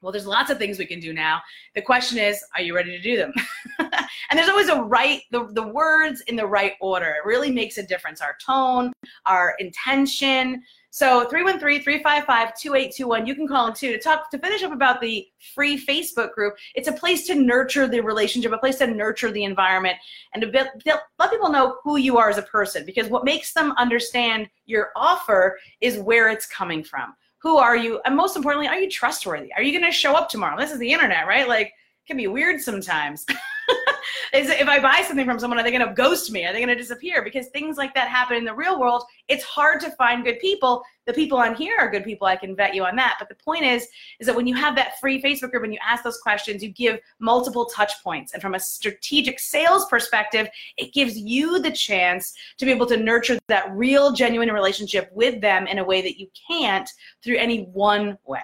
well, 0.02 0.12
there's 0.12 0.26
lots 0.26 0.50
of 0.50 0.58
things 0.58 0.78
we 0.78 0.86
can 0.86 1.00
do 1.00 1.12
now. 1.12 1.40
The 1.74 1.82
question 1.82 2.18
is, 2.18 2.40
are 2.54 2.62
you 2.62 2.76
ready 2.76 2.90
to 2.90 3.02
do 3.02 3.16
them? 3.16 3.32
and 3.78 4.38
there's 4.38 4.48
always 4.48 4.68
a 4.68 4.80
right, 4.82 5.22
the, 5.30 5.48
the 5.52 5.66
words 5.66 6.20
in 6.28 6.36
the 6.36 6.46
right 6.46 6.74
order. 6.80 7.06
It 7.06 7.26
really 7.26 7.50
makes 7.50 7.78
a 7.78 7.82
difference. 7.82 8.20
Our 8.20 8.36
tone, 8.44 8.92
our 9.24 9.56
intention. 9.58 10.62
So 10.96 11.26
313-355-2821, 11.26 13.26
you 13.26 13.34
can 13.34 13.46
call 13.46 13.66
in 13.66 13.74
too 13.74 13.92
to 13.92 13.98
talk, 13.98 14.30
to 14.30 14.38
finish 14.38 14.62
up 14.62 14.72
about 14.72 15.02
the 15.02 15.28
free 15.54 15.78
Facebook 15.78 16.32
group. 16.32 16.54
It's 16.74 16.88
a 16.88 16.92
place 16.92 17.26
to 17.26 17.34
nurture 17.34 17.86
the 17.86 18.00
relationship, 18.00 18.52
a 18.52 18.56
place 18.56 18.78
to 18.78 18.86
nurture 18.86 19.30
the 19.30 19.44
environment 19.44 19.98
and 20.32 20.40
to 20.40 20.48
let 20.48 21.30
people 21.30 21.50
know 21.50 21.76
who 21.84 21.98
you 21.98 22.16
are 22.16 22.30
as 22.30 22.38
a 22.38 22.42
person 22.42 22.86
because 22.86 23.08
what 23.08 23.26
makes 23.26 23.52
them 23.52 23.74
understand 23.76 24.48
your 24.64 24.88
offer 24.96 25.58
is 25.82 25.98
where 25.98 26.30
it's 26.30 26.46
coming 26.46 26.82
from 26.82 27.14
who 27.42 27.58
are 27.58 27.76
you? 27.76 28.00
And 28.06 28.16
most 28.16 28.34
importantly, 28.34 28.66
are 28.66 28.80
you 28.80 28.90
trustworthy? 28.90 29.52
Are 29.52 29.62
you 29.62 29.78
going 29.78 29.84
to 29.84 29.96
show 29.96 30.14
up 30.14 30.30
tomorrow? 30.30 30.58
This 30.58 30.72
is 30.72 30.78
the 30.78 30.90
internet, 30.90 31.26
right? 31.26 31.46
Like, 31.46 31.66
it 31.66 32.06
can 32.06 32.16
be 32.16 32.26
weird 32.26 32.62
sometimes. 32.62 33.26
is 34.32 34.48
if 34.48 34.68
I 34.68 34.80
buy 34.80 35.02
something 35.06 35.26
from 35.26 35.38
someone, 35.38 35.58
are 35.58 35.62
they 35.62 35.70
going 35.70 35.86
to 35.86 35.94
ghost 35.94 36.30
me? 36.30 36.44
Are 36.44 36.52
they 36.52 36.58
going 36.58 36.68
to 36.68 36.74
disappear? 36.74 37.22
Because 37.22 37.48
things 37.48 37.76
like 37.76 37.94
that 37.94 38.08
happen 38.08 38.36
in 38.36 38.44
the 38.44 38.54
real 38.54 38.78
world. 38.78 39.04
It's 39.28 39.44
hard 39.44 39.80
to 39.80 39.90
find 39.92 40.24
good 40.24 40.38
people. 40.38 40.82
The 41.06 41.12
people 41.12 41.38
on 41.38 41.54
here 41.54 41.76
are 41.78 41.90
good 41.90 42.04
people. 42.04 42.26
I 42.26 42.36
can 42.36 42.56
vet 42.56 42.74
you 42.74 42.84
on 42.84 42.96
that. 42.96 43.16
But 43.18 43.28
the 43.28 43.36
point 43.36 43.64
is, 43.64 43.86
is 44.18 44.26
that 44.26 44.34
when 44.34 44.46
you 44.46 44.54
have 44.54 44.74
that 44.76 44.98
free 45.00 45.22
Facebook 45.22 45.50
group 45.52 45.64
and 45.64 45.72
you 45.72 45.78
ask 45.86 46.02
those 46.02 46.18
questions, 46.18 46.62
you 46.62 46.70
give 46.70 46.98
multiple 47.18 47.66
touch 47.66 47.92
points. 48.02 48.32
And 48.32 48.42
from 48.42 48.54
a 48.54 48.60
strategic 48.60 49.38
sales 49.38 49.86
perspective, 49.86 50.48
it 50.76 50.92
gives 50.92 51.16
you 51.16 51.60
the 51.60 51.70
chance 51.70 52.34
to 52.58 52.64
be 52.64 52.72
able 52.72 52.86
to 52.86 52.96
nurture 52.96 53.38
that 53.48 53.70
real, 53.72 54.12
genuine 54.12 54.50
relationship 54.50 55.10
with 55.12 55.40
them 55.40 55.66
in 55.66 55.78
a 55.78 55.84
way 55.84 56.02
that 56.02 56.18
you 56.18 56.28
can't 56.50 56.88
through 57.22 57.36
any 57.36 57.64
one 57.66 58.18
way. 58.26 58.42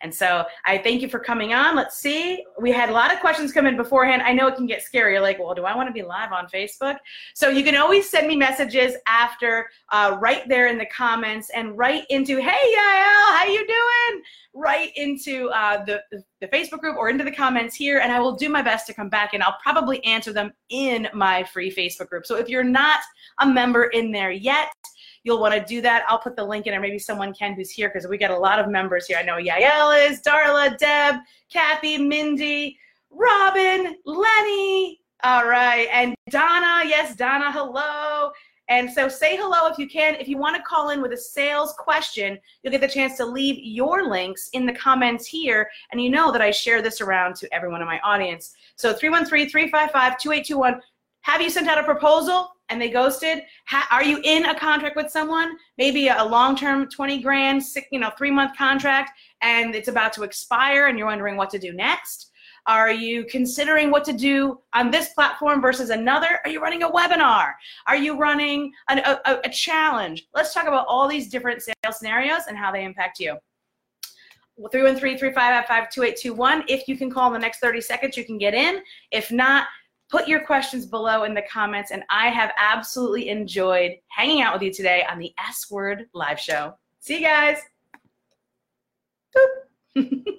And 0.00 0.14
so 0.14 0.44
I 0.64 0.78
thank 0.78 1.02
you 1.02 1.08
for 1.08 1.18
coming 1.18 1.54
on. 1.54 1.76
Let's 1.76 1.96
see. 1.96 2.44
We 2.60 2.72
had 2.72 2.90
a 2.90 2.92
lot 2.92 3.12
of 3.12 3.20
questions 3.20 3.52
come 3.52 3.66
in 3.66 3.76
beforehand. 3.76 4.22
I 4.22 4.32
know 4.32 4.46
it 4.48 4.56
can 4.56 4.66
get 4.66 4.82
scary. 4.82 5.12
You're 5.12 5.22
like, 5.22 5.38
well, 5.38 5.54
do 5.54 5.64
I 5.64 5.74
want 5.74 5.88
to 5.88 5.92
be 5.92 6.02
live 6.02 6.32
on 6.32 6.46
Facebook? 6.46 6.96
So 7.34 7.48
you 7.48 7.64
can 7.64 7.76
always 7.76 8.10
send 8.10 8.26
me 8.26 8.36
messages 8.36 8.94
after, 9.06 9.70
uh, 9.90 10.16
right 10.20 10.46
there 10.48 10.66
in 10.66 10.78
the 10.78 10.86
comments, 10.86 11.50
and 11.50 11.76
right 11.78 12.04
into, 12.10 12.36
hey, 12.36 12.50
Yael, 12.50 13.36
how 13.36 13.44
you 13.46 13.66
doing? 13.66 14.22
Right 14.52 14.92
into 14.96 15.48
uh, 15.50 15.84
the, 15.84 16.02
the 16.40 16.48
Facebook 16.48 16.80
group 16.80 16.96
or 16.96 17.08
into 17.08 17.24
the 17.24 17.32
comments 17.32 17.74
here, 17.74 17.98
and 17.98 18.12
I 18.12 18.20
will 18.20 18.36
do 18.36 18.48
my 18.48 18.62
best 18.62 18.86
to 18.88 18.94
come 18.94 19.08
back 19.08 19.34
and 19.34 19.42
I'll 19.42 19.56
probably 19.62 20.04
answer 20.04 20.32
them 20.32 20.52
in 20.68 21.08
my 21.14 21.44
free 21.44 21.74
Facebook 21.74 22.08
group. 22.08 22.26
So 22.26 22.36
if 22.36 22.48
you're 22.48 22.62
not 22.62 23.00
a 23.40 23.46
member 23.46 23.84
in 23.84 24.12
there 24.12 24.30
yet, 24.30 24.68
you'll 25.24 25.40
want 25.40 25.54
to 25.54 25.64
do 25.64 25.80
that. 25.80 26.04
I'll 26.06 26.18
put 26.18 26.36
the 26.36 26.44
link 26.44 26.66
in, 26.66 26.74
or 26.74 26.80
maybe 26.80 26.98
someone 26.98 27.34
can 27.34 27.54
who's 27.54 27.70
here 27.70 27.88
because 27.88 28.06
we 28.06 28.16
got 28.16 28.30
a 28.30 28.38
lot 28.38 28.60
of 28.60 28.68
members 28.68 29.06
here. 29.06 29.18
I 29.18 29.22
know 29.22 29.36
Yael 29.36 30.08
is, 30.08 30.20
Darla, 30.20 30.78
Deb, 30.78 31.16
Kathy, 31.50 31.98
Mindy, 31.98 32.78
Robin, 33.10 33.96
Lenny. 34.04 35.00
All 35.24 35.48
right, 35.48 35.88
and 35.90 36.14
Donna. 36.30 36.82
Yes, 36.86 37.16
Donna. 37.16 37.50
Hello. 37.50 38.30
And 38.68 38.90
so 38.90 39.08
say 39.08 39.36
hello 39.36 39.70
if 39.70 39.78
you 39.78 39.86
can. 39.86 40.14
If 40.14 40.26
you 40.26 40.38
want 40.38 40.56
to 40.56 40.62
call 40.62 40.90
in 40.90 41.02
with 41.02 41.12
a 41.12 41.16
sales 41.16 41.74
question, 41.78 42.38
you'll 42.62 42.70
get 42.70 42.80
the 42.80 42.88
chance 42.88 43.16
to 43.18 43.26
leave 43.26 43.58
your 43.58 44.08
links 44.08 44.48
in 44.54 44.64
the 44.64 44.72
comments 44.72 45.26
here. 45.26 45.68
And 45.92 46.00
you 46.00 46.08
know 46.08 46.32
that 46.32 46.40
I 46.40 46.50
share 46.50 46.80
this 46.80 47.02
around 47.02 47.36
to 47.36 47.54
everyone 47.54 47.82
in 47.82 47.86
my 47.86 48.00
audience. 48.00 48.54
So 48.76 48.94
313 48.94 49.50
355 49.50 50.18
2821 50.18 50.80
Have 51.24 51.40
you 51.40 51.48
sent 51.48 51.68
out 51.68 51.78
a 51.78 51.82
proposal 51.82 52.50
and 52.68 52.78
they 52.78 52.90
ghosted? 52.90 53.44
Ha- 53.68 53.88
are 53.90 54.04
you 54.04 54.20
in 54.24 54.44
a 54.44 54.54
contract 54.54 54.94
with 54.94 55.10
someone? 55.10 55.56
Maybe 55.78 56.08
a 56.08 56.22
long-term 56.22 56.90
20 56.90 57.22
grand, 57.22 57.64
six, 57.64 57.86
you 57.90 57.98
know, 57.98 58.10
three-month 58.18 58.58
contract, 58.58 59.12
and 59.40 59.74
it's 59.74 59.88
about 59.88 60.12
to 60.14 60.22
expire, 60.22 60.88
and 60.88 60.98
you're 60.98 61.06
wondering 61.06 61.36
what 61.36 61.48
to 61.50 61.58
do 61.58 61.72
next. 61.72 62.30
Are 62.66 62.92
you 62.92 63.24
considering 63.24 63.90
what 63.90 64.04
to 64.04 64.12
do 64.12 64.60
on 64.74 64.90
this 64.90 65.14
platform 65.14 65.62
versus 65.62 65.88
another? 65.88 66.40
Are 66.44 66.50
you 66.50 66.60
running 66.60 66.82
a 66.82 66.90
webinar? 66.90 67.54
Are 67.86 67.96
you 67.96 68.18
running 68.18 68.70
an, 68.90 68.98
a, 68.98 69.40
a 69.44 69.48
challenge? 69.48 70.28
Let's 70.34 70.52
talk 70.52 70.66
about 70.66 70.86
all 70.86 71.08
these 71.08 71.30
different 71.30 71.62
sales 71.62 71.98
scenarios 71.98 72.42
and 72.48 72.58
how 72.58 72.70
they 72.70 72.84
impact 72.84 73.18
you. 73.18 73.38
313-355-2821. 74.60 76.64
If 76.68 76.86
you 76.86 76.98
can 76.98 77.10
call 77.10 77.28
in 77.28 77.32
the 77.32 77.38
next 77.38 77.60
30 77.60 77.80
seconds, 77.80 78.18
you 78.18 78.26
can 78.26 78.36
get 78.36 78.52
in. 78.52 78.82
If 79.10 79.32
not, 79.32 79.68
put 80.10 80.28
your 80.28 80.44
questions 80.44 80.86
below 80.86 81.24
in 81.24 81.34
the 81.34 81.42
comments. 81.50 81.90
And 81.90 82.04
I 82.10 82.28
have 82.28 82.52
absolutely 82.58 83.28
enjoyed 83.28 83.92
hanging 84.08 84.42
out 84.42 84.54
with 84.54 84.62
you 84.62 84.72
today 84.72 85.04
on 85.10 85.18
the 85.18 85.32
S 85.38 85.70
Word 85.70 86.06
Live 86.14 86.38
Show. 86.38 86.74
See 87.00 87.16
you 87.16 87.26
guys. 87.26 87.58
Boop. 89.96 90.24